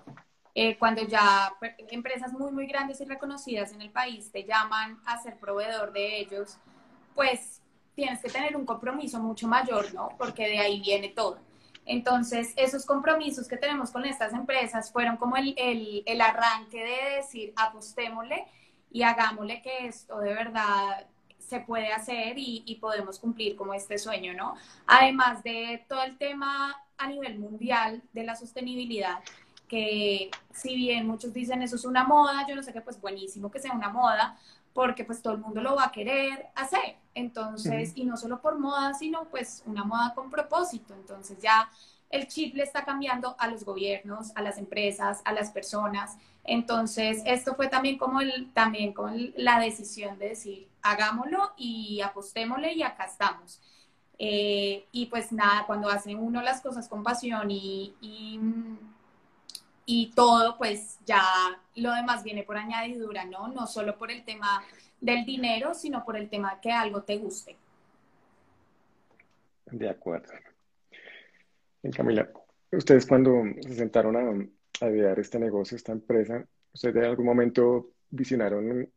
[0.59, 1.53] Eh, cuando ya
[1.91, 6.19] empresas muy, muy grandes y reconocidas en el país te llaman a ser proveedor de
[6.19, 6.57] ellos,
[7.13, 7.61] pues
[7.93, 10.09] tienes que tener un compromiso mucho mayor, ¿no?
[10.17, 11.37] Porque de ahí viene todo.
[11.85, 17.17] Entonces, esos compromisos que tenemos con estas empresas fueron como el, el, el arranque de
[17.17, 18.47] decir, apostémosle
[18.89, 21.05] y hagámosle que esto de verdad
[21.37, 24.55] se puede hacer y, y, podemos cumplir como este sueño, ¿no?
[24.87, 29.19] Además de todo el tema a nivel mundial de la sostenibilidad,
[29.67, 33.51] que si bien muchos dicen eso es una moda, yo no sé qué, pues buenísimo
[33.51, 34.37] que sea una moda,
[34.73, 36.97] porque pues todo el mundo lo va a querer hacer.
[37.15, 40.93] Entonces, y no solo por moda, sino pues una moda con propósito.
[40.93, 41.69] Entonces ya
[42.09, 46.17] el chip le está cambiando a los gobiernos, a las empresas, a las personas.
[46.43, 52.73] Entonces, esto fue también como, el, también como la decisión de decir, hagámoslo y apostémosle
[52.73, 53.59] y acá estamos.
[54.19, 58.39] Eh, y pues nada, cuando hace uno las cosas con pasión y, y
[59.89, 61.23] y todo, pues ya
[61.75, 63.47] lo demás viene por añadidura, ¿no?
[63.47, 64.61] No solo por el tema
[64.99, 67.55] del dinero, sino por el tema que algo te guste.
[69.71, 70.33] De acuerdo.
[71.95, 72.29] Camila,
[72.73, 77.91] ustedes cuando se sentaron a, a idear este negocio, esta empresa, ¿ustedes en algún momento
[78.09, 78.91] visionaron,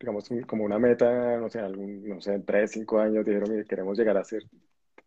[0.00, 3.64] digamos, como una meta, no sé, algún, no sé, en tres, cinco años, dijeron, que
[3.64, 4.42] queremos llegar a ser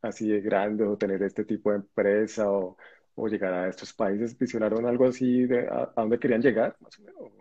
[0.02, 2.78] así de grande o tener este tipo de empresa o,
[3.16, 4.38] o llegar a estos países?
[4.38, 7.32] ¿Visionaron algo así de a, dónde querían llegar, más o menos?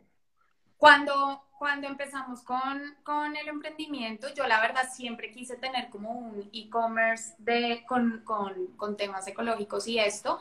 [0.77, 6.51] Cuando, cuando empezamos con, con, el emprendimiento, yo la verdad siempre quise tener como un
[6.53, 10.39] e-commerce de, con, con, con, temas ecológicos y esto.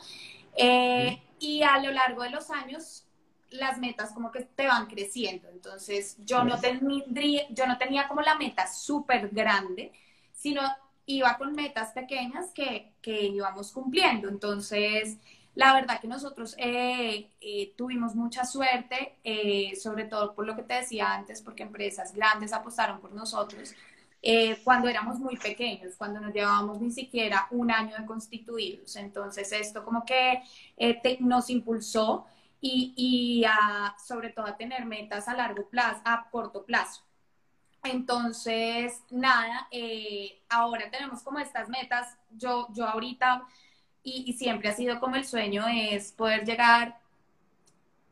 [0.55, 3.05] Eh, y a lo largo de los años,
[3.53, 5.49] las metas como que te van creciendo.
[5.49, 9.91] Entonces, yo no, tendría, yo no tenía como la meta súper grande,
[10.33, 10.61] sino
[11.05, 14.29] iba con metas pequeñas que, que íbamos cumpliendo.
[14.29, 15.17] Entonces,
[15.55, 20.63] la verdad que nosotros eh, eh, tuvimos mucha suerte, eh, sobre todo por lo que
[20.63, 23.73] te decía antes, porque empresas grandes apostaron por nosotros
[24.63, 28.95] cuando éramos muy pequeños, cuando nos llevábamos ni siquiera un año de constituidos.
[28.95, 30.41] Entonces, esto como que
[31.19, 32.25] nos impulsó
[32.61, 37.03] y, y a, sobre todo a tener metas a largo plazo, a corto plazo.
[37.83, 42.17] Entonces, nada, eh, ahora tenemos como estas metas.
[42.31, 43.45] Yo, yo ahorita,
[44.03, 46.99] y, siempre ha sido como el sueño, es poder llegar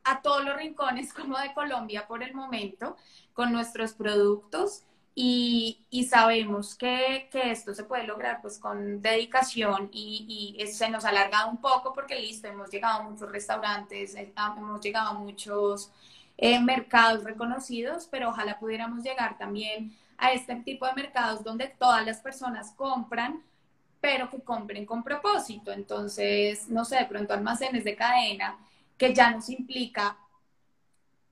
[0.03, 2.97] a todos los rincones como de Colombia por el momento
[3.33, 10.67] con nuestros productos y, sabemos que, esto se puede lograr pues con dedicación y, y,
[10.67, 14.81] se nos ha alargado un poco porque listo, hemos llegado a muchos restaurantes, eh, hemos
[14.81, 15.91] llegado a muchos
[16.37, 22.05] en mercados reconocidos, pero ojalá pudiéramos llegar también a este tipo de mercados donde todas
[22.05, 23.43] las personas compran,
[23.99, 25.71] pero que compren con propósito.
[25.71, 28.57] Entonces, no sé, de pronto almacenes de cadena,
[28.97, 30.17] que ya nos implica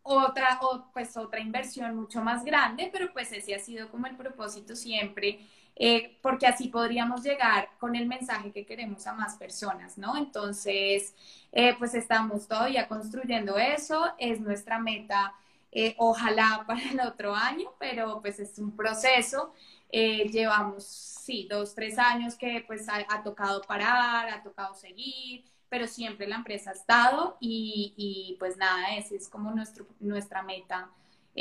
[0.01, 0.59] otra,
[0.91, 5.39] pues otra inversión mucho más grande, pero pues ese ha sido como el propósito siempre
[5.81, 10.17] eh, porque así podríamos llegar con el mensaje que queremos a más personas, ¿no?
[10.17, 11.15] Entonces,
[11.53, 15.33] eh, pues estamos todavía construyendo eso, es nuestra meta,
[15.71, 19.53] eh, ojalá para el otro año, pero pues es un proceso.
[19.91, 26.27] llevamos, sí, dos, tres años que pues ha, tocado parar, ha tocado seguir, pero siempre
[26.27, 30.89] la empresa ha estado y, y pues nada, esa es como nuestro, nuestra meta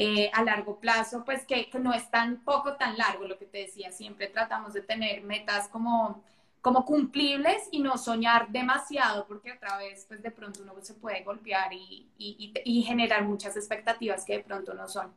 [0.01, 3.59] eh, a largo plazo, pues que, no es tan poco, tan largo, lo que te
[3.59, 6.23] decía, siempre tratamos de tener metas como,
[6.61, 11.25] como cumplibles y no soñar demasiado, porque otra vez, pues de pronto uno se puede
[11.25, 15.13] golpear y, y, generar muchas expectativas que de pronto no son.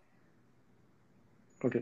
[1.61, 1.75] Ok,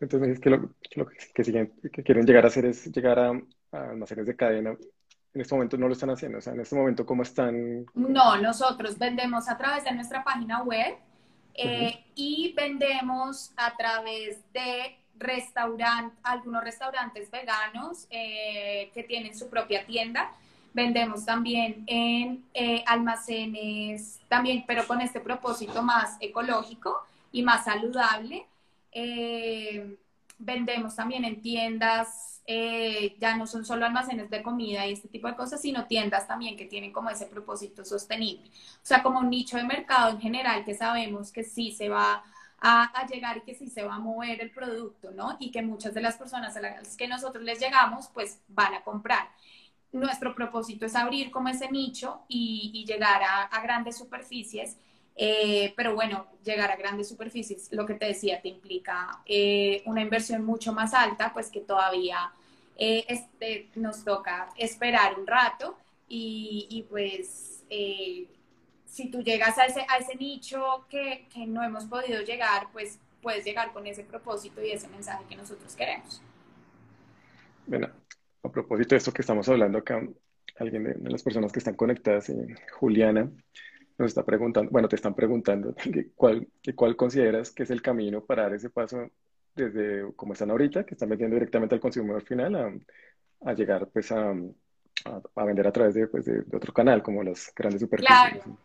[0.00, 0.74] entonces que lo,
[1.06, 3.28] que, que quieren llegar a hacer es llegar a,
[3.70, 4.76] a almacenes de cadena
[5.32, 6.38] en este momento no lo están haciendo?
[6.38, 7.86] O sea, en este momento, ¿cómo están?
[7.94, 10.96] No, nosotros vendemos a través de nuestra página web
[11.54, 19.84] eh, y vendemos a través de restaurant, algunos restaurantes veganos eh, que tienen su propia
[19.84, 20.32] tienda.
[20.72, 28.46] Vendemos también en eh, almacenes, también, pero con este propósito más ecológico y más saludable.
[30.38, 35.28] vendemos también en tiendas eh, ya no son solo almacenes de comida y este tipo
[35.28, 38.48] de cosas, sino tiendas también que tienen como ese propósito sostenible.
[38.48, 42.24] O sea, como un nicho de mercado en general que sabemos que sí se va
[42.60, 45.36] a, llegar y que sí se va a mover el producto, ¿no?
[45.40, 48.82] Y que muchas de las personas a las que nosotros les llegamos, pues van a
[48.82, 49.30] comprar.
[49.92, 54.76] Nuestro propósito es abrir como ese nicho y, llegar a grandes superficies
[55.22, 60.00] eh, pero bueno, llegar a grandes superficies, lo que te decía, te implica eh, una
[60.00, 62.32] inversión mucho más alta, pues que todavía
[62.78, 65.76] eh, este, nos toca esperar un rato
[66.08, 67.66] y, pues
[68.86, 72.98] si tú llegas a ese, a ese nicho que, que, no hemos podido llegar, pues
[73.20, 76.22] puedes llegar con ese propósito y ese mensaje que nosotros queremos.
[77.66, 77.90] Bueno,
[78.42, 80.02] a propósito de esto que estamos hablando acá,
[80.58, 82.32] alguien de, de las personas que están conectadas,
[82.78, 83.30] Juliana,
[84.00, 85.74] nos está preguntando, bueno, te están preguntando
[86.16, 89.10] cuál, cuál consideras que es el camino para dar ese paso
[89.54, 94.10] desde como están ahorita, que están vendiendo directamente al consumidor final, a, a llegar pues
[94.10, 94.32] a,
[95.34, 98.18] a, vender a través de, pues, de, otro canal, como las grandes superficies.
[98.18, 98.58] Claro,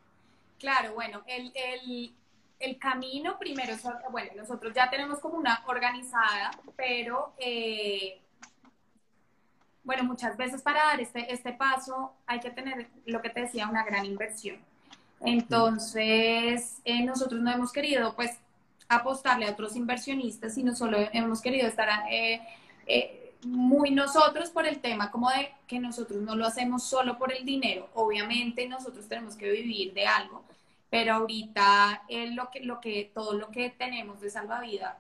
[0.58, 2.16] claro bueno, el, el,
[2.60, 3.74] el camino primero,
[4.12, 8.22] bueno, nosotros ya tenemos como una organizada, pero eh,
[9.84, 13.68] bueno, muchas veces para dar este, este paso hay que tener, lo que te decía,
[13.68, 14.60] una gran inversión.
[15.22, 18.40] Entonces, eh, nosotros no hemos querido, pues,
[18.88, 22.42] apostarle a otros inversionistas, sino solo hemos querido estar eh,
[22.86, 27.34] eh, muy nosotros por el tema como de que nosotros no lo hacemos solo por
[27.34, 27.90] el dinero.
[27.96, 30.44] Obviamente nosotros tenemos que vivir de algo,
[30.92, 34.98] pero ahorita lo que, lo que, todo lo que tenemos de salvavidas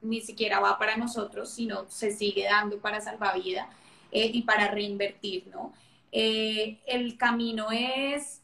[0.00, 3.68] ni siquiera va para nosotros, sino se sigue dando para salvavidas
[4.12, 5.74] y para reinvertir, ¿no?
[6.12, 8.40] el camino es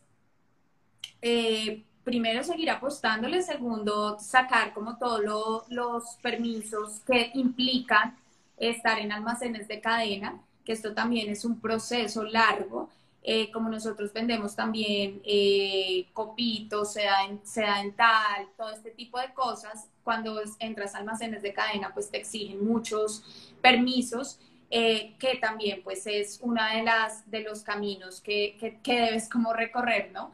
[1.23, 8.17] eh, primero seguir apostándole, segundo sacar como todos los permisos que implican
[8.57, 12.91] estar en almacenes de cadena, que esto también es un proceso largo.
[13.25, 19.87] Eh, como nosotros vendemos también eh, copitos, seda, seda, dental, todo este tipo de cosas,
[20.03, 23.23] cuando entras a almacenes de cadena, pues te exigen muchos
[23.61, 26.91] permisos, que también pues es uno de,
[27.27, 30.33] de los caminos que, que, que debes como recorrer, ¿no?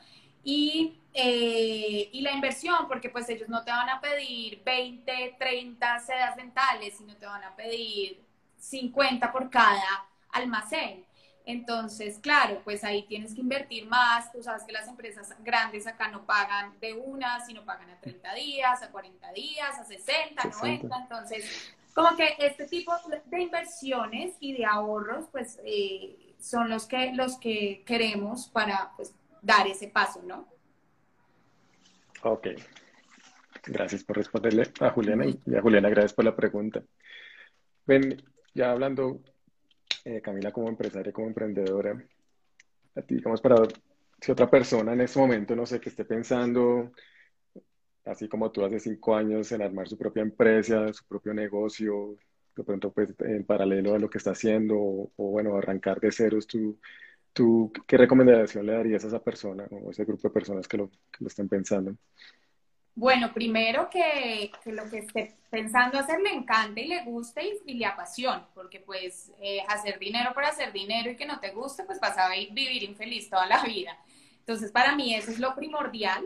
[0.50, 6.00] Y, eh, y la inversión, porque pues ellos no te van a pedir 20, 30
[6.00, 8.24] sedas dentales, sino te van a pedir
[8.56, 11.04] 50 por cada almacén.
[11.44, 14.32] Entonces, claro, pues ahí tienes que invertir más.
[14.32, 18.32] Tú sabes que las empresas grandes acá no pagan de una, sino pagan a 30
[18.32, 20.96] días, a 40 días, a 60, 90.
[20.96, 22.94] Entonces, como que este tipo
[23.26, 29.12] de inversiones y de ahorros, pues eh, son los que, los que queremos para pues,
[29.42, 30.48] dar ese paso, ¿no?
[32.22, 32.48] Ok.
[33.66, 36.82] Gracias por responderle a Juliana y a Juliana, gracias por la pregunta.
[37.86, 38.22] Ven,
[38.54, 39.20] ya hablando,
[40.04, 42.02] eh, Camila, como empresaria, como emprendedora,
[42.94, 43.56] a ti, digamos, para
[44.20, 46.92] si otra persona en este momento, no sé, que esté pensando,
[48.04, 52.16] así como tú hace cinco años, en armar su propia empresa, su propio negocio,
[52.56, 56.10] de pronto, pues, en paralelo a lo que está haciendo, o, o bueno, arrancar de
[56.10, 56.78] ceros tu,
[57.38, 60.76] ¿Tú qué recomendación le darías a esa persona o a ese grupo de personas que
[60.76, 61.94] lo, que lo estén pensando?
[62.96, 67.74] Bueno, primero que, que, lo que esté pensando hacer le encante y le guste y,
[67.74, 71.84] le apasione, porque pues eh, hacer dinero por hacer dinero y que no te guste,
[71.84, 73.96] pues vas a vivir infeliz toda la vida.
[74.40, 76.24] Entonces, para mí eso es lo primordial.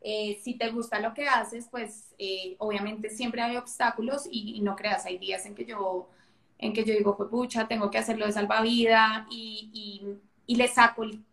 [0.00, 4.76] Eh, si te gusta lo que haces, pues eh, obviamente siempre hay obstáculos y, no
[4.76, 6.08] creas, hay días en que yo,
[6.56, 10.68] en que yo digo, pues pucha, tengo que hacerlo de salvavidas y, y y le
[10.68, 11.24] saco el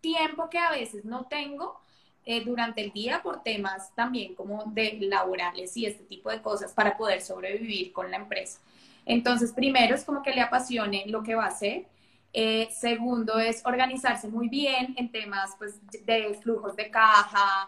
[0.00, 1.80] tiempo que a veces no tengo
[2.26, 6.72] eh, durante el día por temas también como de laborales y este tipo de cosas
[6.72, 8.60] para poder sobrevivir con la empresa.
[9.04, 11.86] Entonces, primero es como que le apasione lo que va a hacer.
[12.32, 17.66] Eh, segundo es organizarse muy bien en temas pues, de flujos de caja,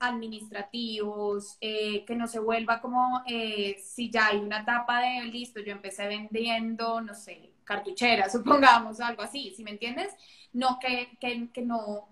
[0.00, 5.72] administrativos, eh, que no se vuelva como si ya hay una etapa de listo, yo
[5.72, 10.14] empecé vendiendo, no sé, cartucheras, supongamos, algo así, ¿sí me entiendes?
[10.54, 12.08] No que, que, que no,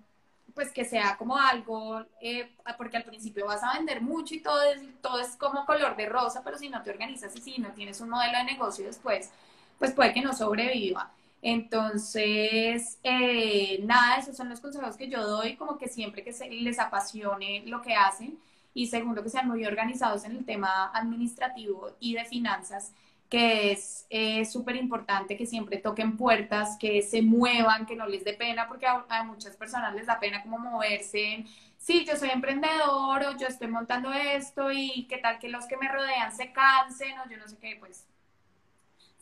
[0.55, 4.63] pues que sea como algo, eh, porque al principio vas a vender mucho y todo
[4.63, 7.71] es, todo es como color de rosa, pero si no te organizas y si no
[7.73, 9.31] tienes un modelo de negocio después,
[9.79, 11.11] pues puede que no sobreviva.
[11.43, 16.49] Entonces, eh, nada, esos son los consejos que yo doy, como que siempre que se,
[16.49, 18.39] les apasione lo que hacen
[18.73, 22.93] y segundo, que sean muy organizados en el tema administrativo y de finanzas,
[23.29, 28.35] que es súper importante que siempre toquen puertas, que se muevan, que no les dé
[28.35, 31.45] pena, porque a, a, muchas personas les da pena como moverse.
[31.79, 35.77] Sí, yo soy emprendedor o yo estoy montando esto y qué tal que los que
[35.77, 38.07] me rodean se cansen o yo no sé qué, pues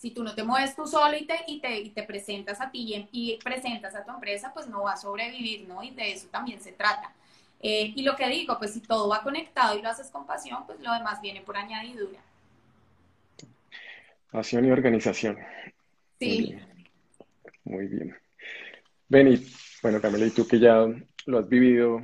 [0.03, 2.73] si tú no te mueves tú solo y te, y te, y te presentas a
[2.73, 5.81] ti y, presentas a tu empresa, pues no va a sobrevivir, ¿no?
[5.81, 7.13] Y de eso también se trata.
[7.61, 10.67] Eh, y lo que digo, pues si todo va conectado y lo haces con pasión,
[10.67, 12.19] pues lo demás viene por añadidura.
[14.33, 15.37] Pasión y organización.
[16.19, 16.57] Sí.
[17.65, 18.17] Muy bien.
[19.07, 19.47] Benny,
[19.83, 20.87] bueno, Camila, y tú que ya
[21.27, 22.01] lo has vivido,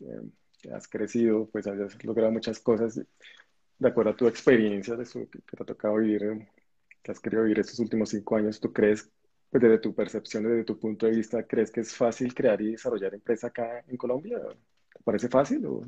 [0.00, 3.00] eh, has crecido, pues has logrado muchas cosas,
[3.78, 6.46] de acuerdo a tu experiencia, de eso que, te ha tocado vivir
[7.02, 9.10] que has querido vivir estos últimos cinco años, ¿tú crees,
[9.50, 12.70] pues desde tu percepción, desde tu punto de vista, crees que es fácil crear y
[12.70, 14.38] desarrollar empresa acá en Colombia?
[14.40, 15.66] ¿Te parece fácil?
[15.66, 15.84] O...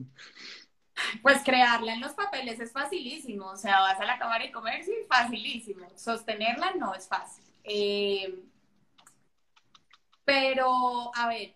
[1.22, 4.94] Pues crearla en los papeles es facilísimo, o sea, vas a la Cámara de Comercio
[4.94, 5.86] y facilísimo.
[5.94, 7.44] Sostenerla no es fácil.
[7.64, 8.34] Eh,
[10.24, 11.54] pero, a ver,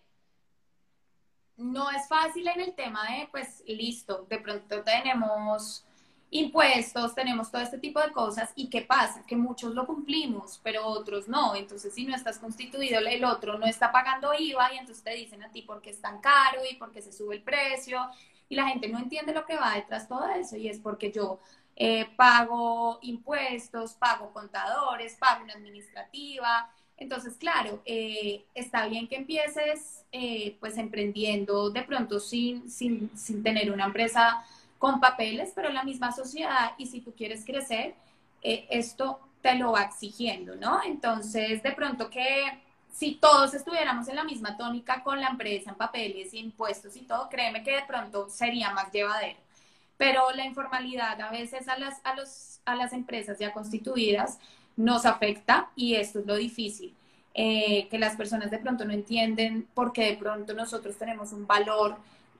[1.57, 5.85] no es fácil en el tema de, pues, listo, de pronto tenemos
[6.29, 10.87] impuestos, tenemos todo este tipo de cosas y qué pasa, que muchos lo cumplimos, pero
[10.87, 11.55] otros no.
[11.55, 15.43] Entonces, si no estás constituido, el otro no está pagando IVA y entonces te dicen
[15.43, 18.09] a ti por qué es tan caro y por qué se sube el precio
[18.51, 21.09] y la gente no entiende lo que va detrás de todo eso y es porque
[21.09, 21.39] yo
[21.77, 26.69] eh, pago impuestos, pago contadores, pago una administrativa.
[26.97, 33.41] Entonces, claro, eh, está bien que empieces eh, pues emprendiendo de pronto sin, sin, sin
[33.41, 34.45] tener una empresa
[34.77, 37.95] con papeles, pero la misma sociedad y si tú quieres crecer,
[38.41, 40.83] esto te lo va exigiendo, ¿no?
[40.83, 42.59] Entonces, de pronto que
[42.91, 47.29] si todos estuviéramos en la misma tónica con la empresa en papeles impuestos y todo,
[47.29, 49.39] créeme que de pronto sería más llevadero.
[49.97, 54.39] Pero la informalidad a veces a las, a los, a las empresas ya constituidas
[54.75, 56.95] nos afecta y esto es lo difícil.
[57.33, 61.47] Eh, que las personas de pronto no entienden por qué de pronto nosotros tenemos un
[61.47, 61.95] valor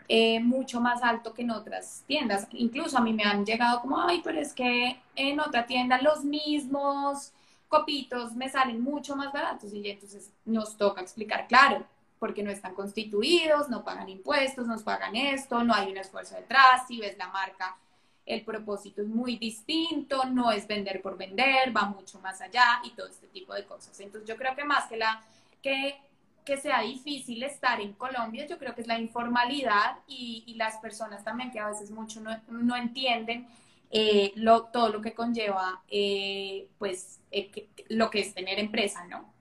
[0.10, 2.46] eh, mucho más alto que en otras tiendas.
[2.52, 6.26] Incluso a mí me han llegado como, ay, pero es que en otra tienda los
[6.26, 7.32] mismos
[7.72, 11.84] copitos me salen mucho más baratos y entonces nos toca explicar, claro,
[12.20, 16.86] porque no están constituidos, no pagan impuestos, nos pagan esto, no hay un esfuerzo detrás,
[16.88, 17.78] si ves la marca,
[18.26, 22.92] el propósito es muy distinto, no es vender por vender, va mucho más allá y
[22.92, 24.00] todo este tipo de cosas.
[24.00, 25.24] Entonces yo creo que más que la
[25.64, 26.00] que
[26.46, 31.24] que sea difícil estar en Colombia, yo creo que es la informalidad y, las personas
[31.24, 33.48] también que a veces mucho no, entienden
[33.92, 37.52] eh, lo, todo lo que conlleva, eh, pues, eh,
[37.90, 39.34] lo que es tener empresa, ¿no?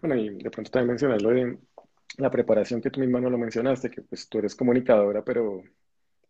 [0.00, 1.58] Bueno, y de pronto también mencionas lo de
[2.18, 5.62] la preparación que tú misma no lo mencionaste, que pues tú eres comunicadora, pero,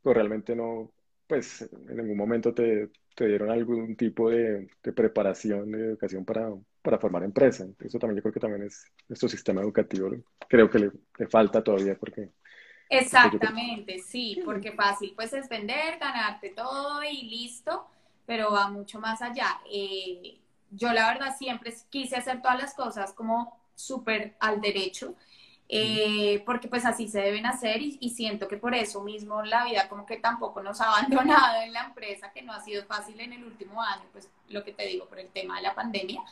[0.02, 0.92] pero realmente no,
[1.26, 6.50] pues en ningún momento te, te dieron algún tipo de, preparación, de educación para,
[6.82, 7.66] para, formar empresa.
[7.80, 10.10] Eso también yo creo que también es nuestro sistema educativo,
[10.48, 10.90] creo que le,
[11.28, 12.30] falta todavía porque...
[12.88, 17.86] Exactamente, sí, porque fácil pues es vender, ganarte todo y listo,
[18.26, 19.60] pero va mucho más allá.
[19.70, 20.38] Eh,
[20.70, 25.14] yo la verdad siempre quise hacer todas las cosas como súper al derecho
[25.70, 29.86] eh, porque pues así se deben hacer y, siento que por eso mismo la vida
[29.88, 33.34] como que tampoco nos ha abandonado en la empresa, que no ha sido fácil en
[33.34, 36.22] el último año, pues lo que te digo por el tema de la pandemia,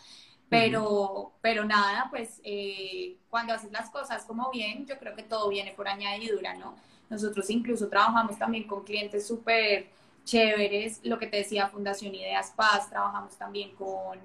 [0.48, 5.48] pero, pero nada, pues eh, cuando haces las cosas como bien, yo creo que todo
[5.48, 6.76] viene por añadidura, ¿no?
[7.11, 9.88] Nosotros incluso trabajamos también con clientes súper
[10.24, 14.18] chéveres, lo que te decía Fundación Ideas Paz, trabajamos también con,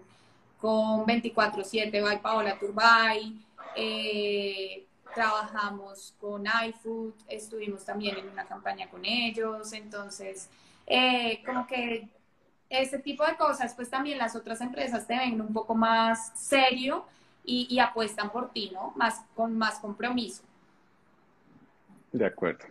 [0.59, 3.39] con 24-7 by Paola Turbay,
[3.75, 10.49] eh, trabajamos con iFood, estuvimos también en una campaña con ellos, entonces,
[10.87, 12.09] eh, como que
[12.71, 17.05] ese tipo de cosas, pues también las otras empresas te ven un poco más serio
[17.43, 18.93] y, apuestan por ti, ¿no?
[18.95, 20.43] Más, con más compromiso.
[22.11, 22.65] De acuerdo.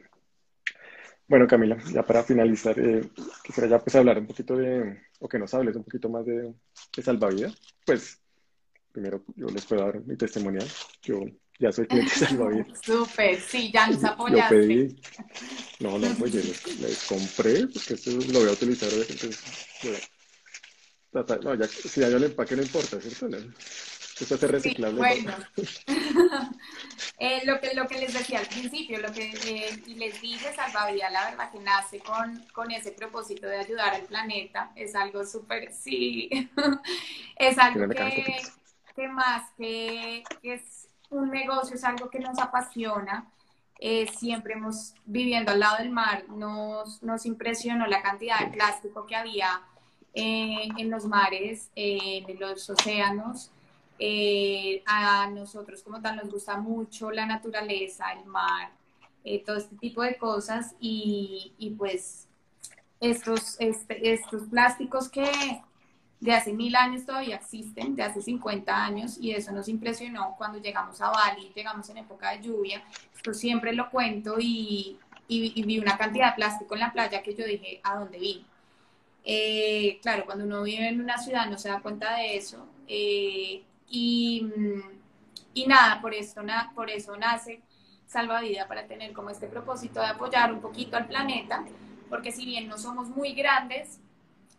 [1.29, 3.09] Bueno, Camila, ya para finalizar, eh,
[3.45, 6.55] quisiera ya pues hablar un poquito de, o que nos hables un poquito más de,
[6.97, 7.55] de salvavidas.
[7.85, 8.21] Pues,
[8.93, 10.67] primero yo les puedo dar mi testimonial.
[11.03, 11.21] Yo
[11.61, 12.81] ya soy cliente salvavidas.
[12.83, 14.55] Súper, sí, ya nos apoyaste.
[14.55, 15.01] Lo pedí.
[15.79, 18.89] No, no, pues yo les, compré, porque esto lo voy a utilizar.
[18.93, 20.11] Entonces,
[21.13, 23.37] no, ya, si hay el empaque no importa, ¿cierto?
[23.37, 24.99] Esto es reciclable.
[24.99, 25.35] bueno,
[27.19, 31.13] eh, lo, que, lo que les decía al principio, lo que eh, les dije, Salvavidas,
[31.13, 34.73] la verdad que nace con, con ese propósito de ayudar al planeta.
[34.77, 36.29] Es algo súper, sí,
[37.37, 38.43] es algo que,
[38.95, 43.31] que, más que, que, es un negocio, es algo que nos apasiona.
[43.79, 49.07] Eh, siempre hemos viviendo al lado del mar, nos, nos impresionó la cantidad de plástico
[49.07, 49.63] que había
[50.13, 53.51] en los mares, en los océanos.
[54.03, 58.71] Eh, a nosotros como tal nos gusta mucho la naturaleza, el mar,
[59.25, 62.27] eh, todo este tipo de cosas y, y pues
[62.99, 65.31] estos, este, estos plásticos que
[66.21, 70.59] de hace mil años todavía existen, de hace 50 años, y eso nos impresionó cuando
[70.59, 72.83] llegamos a Bali, llegamos en época de lluvia,
[73.17, 74.99] esto siempre lo cuento y,
[75.29, 78.45] y, vi una cantidad de plástico en la playa que yo dije, ¿a dónde vine?
[79.25, 83.63] Eh, claro, cuando uno vive en una ciudad no se da cuenta de eso, eh,
[83.89, 84.47] y,
[85.55, 86.43] y nada, por, esto,
[86.75, 87.63] por eso nace
[88.07, 91.65] Salvavida, para tener como este propósito de apoyar un poquito al planeta,
[92.11, 94.01] porque si bien no somos muy grandes,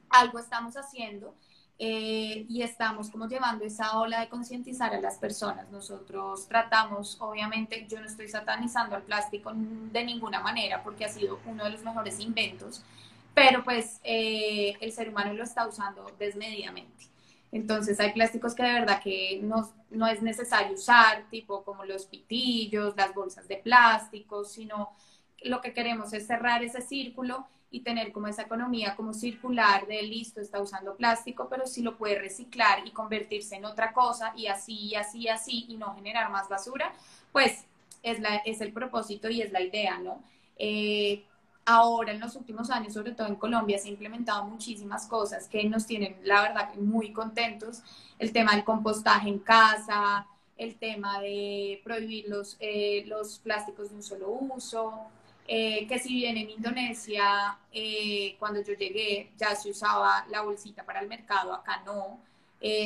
[0.10, 1.36] algo estamos haciendo
[1.84, 5.68] eh, y estamos como llevando esa ola de concientizar a las personas.
[5.72, 11.40] Nosotros tratamos, obviamente, yo no estoy satanizando al plástico de ninguna manera porque ha sido
[11.48, 12.84] uno de los mejores inventos,
[13.34, 17.08] pero pues eh, el ser humano lo está usando desmedidamente.
[17.52, 22.06] Entonces hay plásticos que de verdad que no, no es necesario usar, tipo como los
[22.06, 24.92] pitillos, las bolsas de plástico, sino
[25.42, 30.02] lo que queremos es cerrar ese círculo y tener como esa economía como circular de
[30.04, 34.48] listo, está usando plástico, pero si lo puede reciclar y convertirse en otra cosa y
[34.48, 36.94] así, y así, y así, y no generar más basura,
[37.32, 37.66] pues
[38.04, 40.22] es, la, es el propósito y es la idea, ¿no?
[40.58, 41.24] Eh,
[41.66, 45.64] ahora en los últimos años, sobre todo en Colombia, se han implementado muchísimas cosas que
[45.64, 47.84] nos tienen, la verdad, muy contentos.
[48.20, 53.96] El tema del compostaje en casa, el tema de prohibir los, eh, los plásticos de
[53.96, 55.08] un solo uso,
[55.54, 60.84] eh, que si bien en Indonesia, eh, cuando yo llegué, ya se usaba la bolsita
[60.84, 62.20] para el mercado, acá no.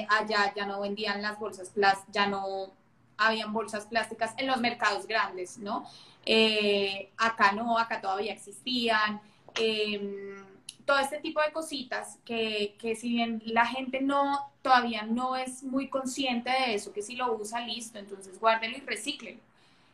[0.09, 2.72] allá ya no vendían las bolsas plásticas, ya no
[3.18, 5.86] habían bolsas plásticas en los mercados grandes, ¿no?
[6.26, 9.22] Eh, acá no, acá todavía existían.
[9.55, 10.43] Em,
[10.86, 15.63] todo este tipo de cositas que, que, si bien la gente no todavía no es
[15.63, 19.39] muy consciente de eso, que si lo usa, listo, entonces guárdelo y reciclen.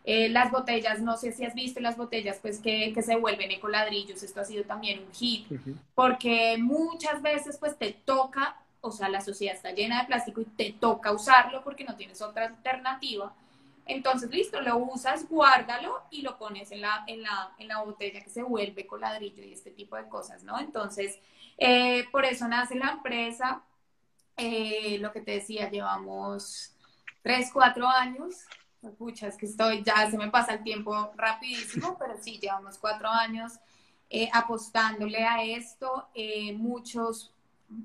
[0.04, 3.52] Eh, las botellas, no sé si has visto las botellas, pues que, que se vuelven
[3.52, 5.48] ecoladrillos, esto ha sido también un hit,
[5.94, 10.46] porque muchas veces pues te toca, o sea, la sociedad está llena de plástico y
[10.46, 13.32] te toca usarlo porque no tienes otra alternativa.
[13.86, 18.22] Entonces, listo, lo usas, guárdalo y lo pones en la, en la, en la botella
[18.22, 20.60] que se vuelve con ladrillo y este tipo de cosas, ¿no?
[20.60, 21.20] Entonces,
[21.58, 23.64] eh, por eso nace la empresa.
[24.38, 26.74] Eh, lo que te decía, llevamos
[27.22, 28.46] tres, cuatro años.
[28.98, 33.10] Pucha, es que estoy, ya se me pasa el tiempo rapidísimo, pero sí, llevamos cuatro
[33.10, 33.54] años
[34.10, 36.08] eh, apostándole a esto.
[36.56, 37.32] muchos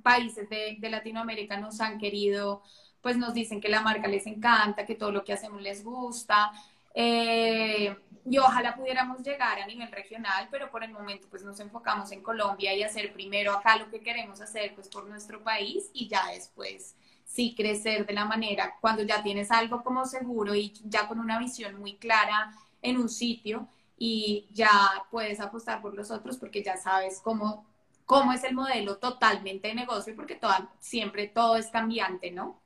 [0.02, 2.62] países de, de Latinoamérica nos han querido
[3.06, 6.50] pues nos dicen que la marca les encanta, que todo lo que hacemos les gusta.
[6.92, 7.96] Eh,
[8.28, 12.20] y ojalá pudiéramos llegar a nivel regional, pero por el momento pues nos enfocamos en
[12.20, 16.26] Colombia y hacer primero acá lo que queremos hacer pues por nuestro país y ya
[16.32, 16.96] después
[17.26, 21.38] sí crecer de la manera cuando ya tienes algo como seguro y ya con una
[21.38, 23.68] visión muy clara en un sitio
[23.98, 24.70] y ya
[25.10, 27.66] puedes apostar por los otros porque ya sabes cómo,
[28.04, 30.38] cómo es el modelo totalmente de negocio porque
[30.78, 32.62] siempre todo es cambiante, ¿no?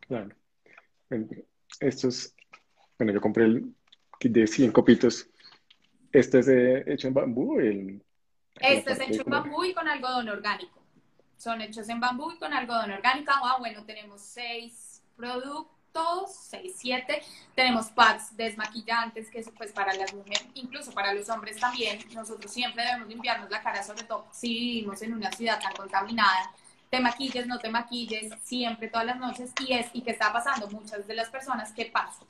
[0.00, 0.34] Claro.
[1.80, 2.34] Esto es,
[2.98, 3.74] bueno, yo compré el
[4.20, 5.28] kit de 100 copitos.
[6.12, 6.48] Este es
[6.86, 7.58] hecho en bambú.
[7.58, 8.02] El,
[8.60, 10.75] este es hecho en bambú y con algodón orgánico.
[11.36, 13.32] Son hechos en bambú y con algodón orgánico.
[13.34, 17.22] Ah, bueno, tenemos seis productos, seis, siete.
[17.54, 21.98] Tenemos packs desmaquillantes, que es pues para las mujeres, incluso para los hombres también.
[22.14, 26.50] Nosotros siempre debemos limpiarnos la cara, sobre todo si vivimos en una ciudad tan contaminada
[26.90, 30.68] te maquilles, no te maquilles, siempre, todas las noches, y es, y que está pasando,
[30.68, 32.26] muchas de las personas que pasan,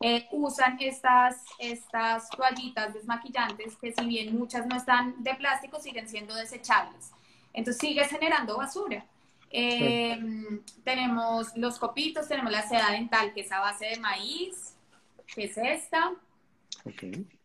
[0.00, 6.08] eh, usan estas, estas toallitas desmaquillantes que si bien muchas no están de plástico, siguen
[6.08, 7.10] siendo desechables.
[7.58, 9.04] Entonces sigue generando basura.
[9.50, 14.76] Em, tenemos los copitos, tenemos la seda dental que es a base de maíz,
[15.34, 16.12] que es esta.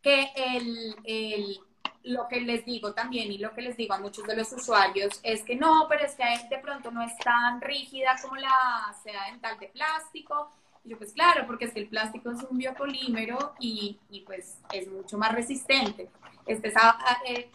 [0.03, 1.59] Que el, el
[2.03, 5.19] lo que les digo también y lo que les digo a muchos de los usuarios
[5.23, 9.25] es que no, pero es que de pronto no es tan rígida como la seda
[9.31, 10.51] dental de plástico,
[10.83, 14.59] Y yo, pues claro, porque es que el plástico es un biopolímero y, y pues
[14.73, 16.09] es mucho más resistente.
[16.45, 16.75] Este es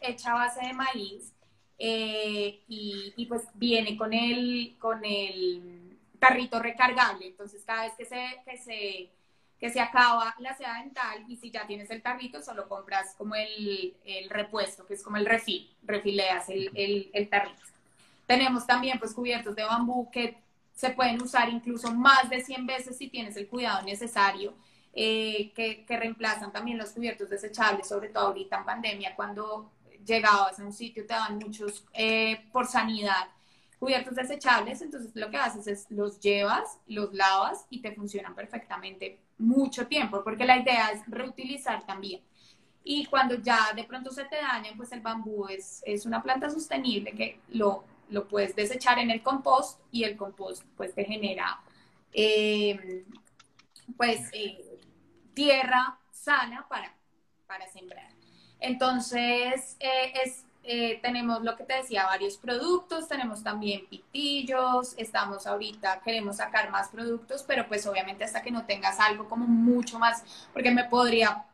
[0.00, 1.34] hecha a base de maíz
[1.78, 7.26] eh, y, y, pues viene con el, con el carrito recargable.
[7.26, 9.10] Entonces, cada vez que se, que se,
[9.60, 13.34] que se acaba la seda dental y si ya tienes el carrito, solo compras como
[13.34, 17.62] el, el repuesto, que es como el refil, refileas el, el, el tarrito.
[18.26, 20.36] Tenemos también pues cubiertos de bambú que
[20.74, 24.54] se pueden usar incluso más de 100 veces si tienes el cuidado necesario,
[24.92, 29.70] eh, que, que, reemplazan también los cubiertos desechables, sobre todo ahorita en pandemia, cuando
[30.08, 33.28] llegabas a un sitio te dan muchos eh, por sanidad
[33.78, 39.20] cubiertos desechables, entonces lo que haces es los llevas, los lavas y te funcionan perfectamente
[39.38, 42.20] mucho tiempo, porque la idea es reutilizar también.
[42.82, 46.50] Y cuando ya de pronto se te dañan, pues el bambú es, es una planta
[46.50, 51.60] sostenible que lo, lo puedes desechar en el compost y el compost pues te genera
[52.12, 53.04] eh,
[53.96, 54.78] pues eh,
[55.34, 56.94] tierra sana para,
[57.46, 58.17] para sembrar.
[58.60, 65.46] Entonces, eh, es eh, tenemos lo que te decía, varios productos, tenemos también pitillos, estamos
[65.46, 69.98] ahorita, queremos sacar más productos, pero pues obviamente hasta que no tengas algo como mucho
[69.98, 71.46] más, porque me podría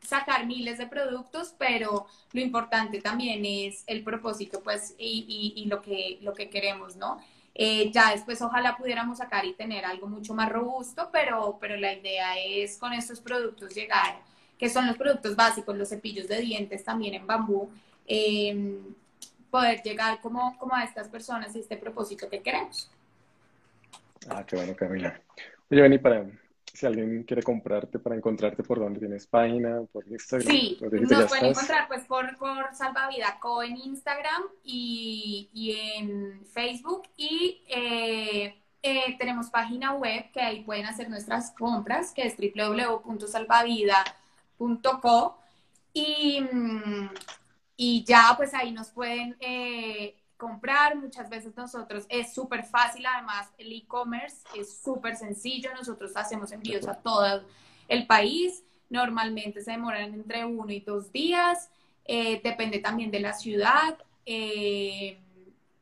[0.00, 5.82] sacar miles de productos, pero lo importante también es el propósito, pues, y, y, lo,
[5.82, 7.20] que, lo que queremos, ¿no?
[7.54, 11.92] Eh, ya después ojalá pudiéramos sacar y tener algo mucho más robusto, pero, pero la
[11.92, 14.18] idea es con estos productos llegar,
[14.58, 17.70] que son los productos básicos, los cepillos de dientes también en bambú,
[18.06, 18.78] eh,
[19.50, 22.90] poder llegar como, como a estas personas y este propósito que queremos.
[24.28, 25.20] Ah, qué bueno, Camila.
[25.70, 26.26] Oye, Beni, para
[26.76, 30.48] si alguien quiere comprarte, para encontrarte por dónde tienes página, por Instagram.
[30.48, 37.04] Sí, nos pueden encontrar pues por, por Salvavida Co en Instagram y, y en Facebook
[37.16, 42.36] y eh, eh, tenemos página web que ahí pueden hacer nuestras compras, que es
[44.58, 45.38] www.salvavida.co
[45.92, 47.10] y, mm,
[47.76, 50.96] y ya pues ahí nos pueden eh, comprar.
[50.96, 55.72] Muchas veces nosotros es súper fácil, además el e-commerce es súper sencillo.
[55.74, 57.42] Nosotros hacemos envíos a todo
[57.88, 58.62] el país.
[58.90, 61.70] Normalmente se demoran entre uno y dos días.
[62.04, 63.98] Eh, depende también de la ciudad.
[64.26, 65.18] Eh,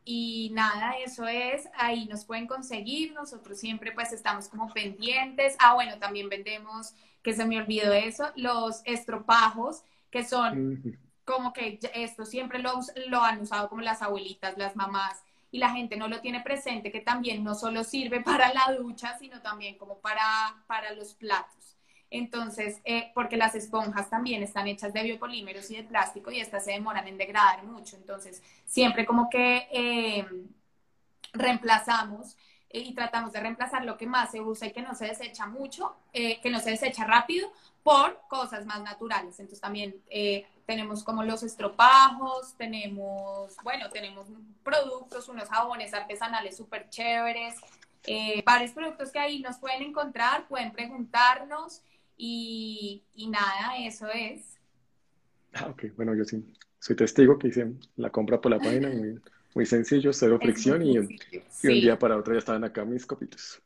[0.05, 5.57] y nada, eso es, ahí nos pueden conseguir, nosotros siempre pues estamos como pendientes.
[5.59, 6.93] Ah, bueno, también vendemos,
[7.25, 13.23] que se me olvidó eso, los estropajos, que son como que esto siempre lo, lo
[13.23, 17.01] han usado como las abuelitas, las mamás, y la gente no lo tiene presente, que
[17.01, 20.23] también no solo sirve para la ducha, sino también como para,
[20.67, 21.77] para los platos.
[22.11, 26.65] Entonces, eh, porque las esponjas también están hechas de biopolímeros y de plástico y estas
[26.65, 27.97] se demoran en degradar mucho.
[27.97, 30.27] Entonces, siempre como que eh,
[31.33, 32.37] reemplazamos
[32.81, 35.95] y tratamos de reemplazar lo que más se usa y que no se desecha mucho,
[36.13, 37.51] que no se desecha rápido,
[37.85, 39.39] por cosas más naturales.
[39.39, 44.27] Entonces también eh, tenemos como los estropajos, tenemos, bueno, tenemos
[44.65, 47.57] productos, unos jabones artesanales súper chéveres,
[48.07, 51.83] eh, varios productos que ahí nos pueden encontrar, pueden preguntarnos
[52.17, 54.59] y, y, nada, eso es.
[55.53, 56.43] Ah, ok, bueno, yo sí
[56.79, 59.21] soy testigo que hice la compra por la página, muy,
[59.55, 61.19] muy sencillo, cero fricción y, y, un
[61.63, 63.61] día para otro ya estaban acá mis copitos.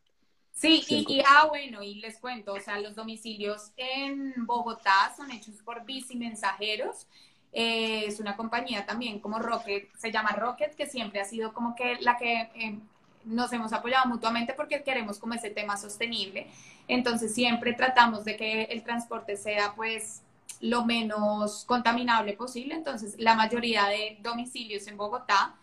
[0.52, 5.54] Sí, y, ah, bueno, y les cuento, o sea, los domicilios en Bogotá son hechos
[5.64, 7.06] por Bici Mensajeros.
[7.52, 11.76] Eh, es una compañía también como Rocket, se llama Rocket, que siempre ha sido como
[11.76, 12.78] que la que eh,
[13.24, 16.48] nos hemos apoyado mutuamente porque queremos como ese tema sostenible.
[16.88, 20.22] Entonces siempre tratamos de que el transporte sea pues
[20.60, 22.74] lo menos contaminable posible.
[22.74, 25.54] Entonces la mayoría de domicilios en Bogotá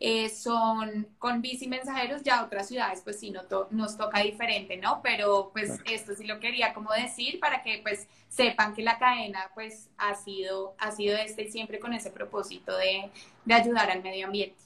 [0.00, 3.42] eh, son con bici mensajeros, ya otras ciudades pues sí no
[3.72, 5.00] nos toca diferente, ¿no?
[5.02, 9.50] Pero pues esto sí lo quería como decir para que pues sepan que la cadena
[9.54, 13.10] pues ha sido, ha sido este siempre con ese propósito de,
[13.44, 14.56] de ayudar al medio ambiente.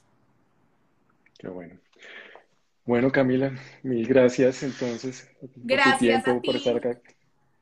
[1.39, 1.78] Qué bueno.
[2.85, 7.01] Bueno, Camila, mil gracias entonces gracias por tu tiempo, por estar acá,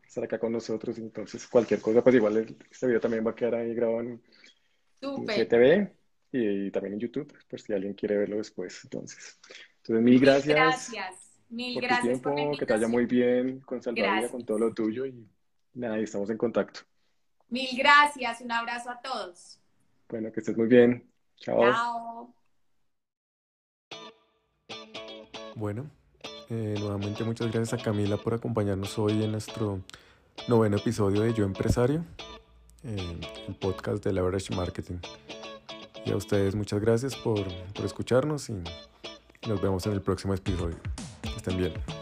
[0.04, 0.98] estar acá con nosotros.
[0.98, 4.20] Entonces, cualquier cosa, pues igual este video también va a quedar ahí grabado en,
[5.02, 5.99] en CTV
[6.32, 8.80] y también en YouTube, pues si alguien quiere verlo después.
[8.84, 9.38] Entonces,
[9.78, 10.56] entonces mil gracias.
[10.56, 12.22] Gracias, mil por gracias.
[12.22, 15.26] Tu tiempo, que te vaya muy bien con Salvador, con todo lo tuyo y
[15.74, 16.80] nada, estamos en contacto.
[17.48, 19.58] Mil gracias, un abrazo a todos.
[20.08, 21.08] Bueno, que estés muy bien.
[21.36, 21.60] Chao.
[21.60, 22.34] Chao.
[25.56, 25.90] Bueno,
[26.48, 29.80] eh, nuevamente muchas gracias a Camila por acompañarnos hoy en nuestro
[30.48, 32.04] noveno episodio de Yo Empresario,
[32.84, 34.98] eh, el podcast de Leverage Marketing.
[36.05, 37.44] Y a ustedes muchas gracias por,
[37.74, 38.62] por escucharnos y
[39.48, 40.76] nos vemos en el próximo episodio.
[41.22, 41.99] Que estén bien.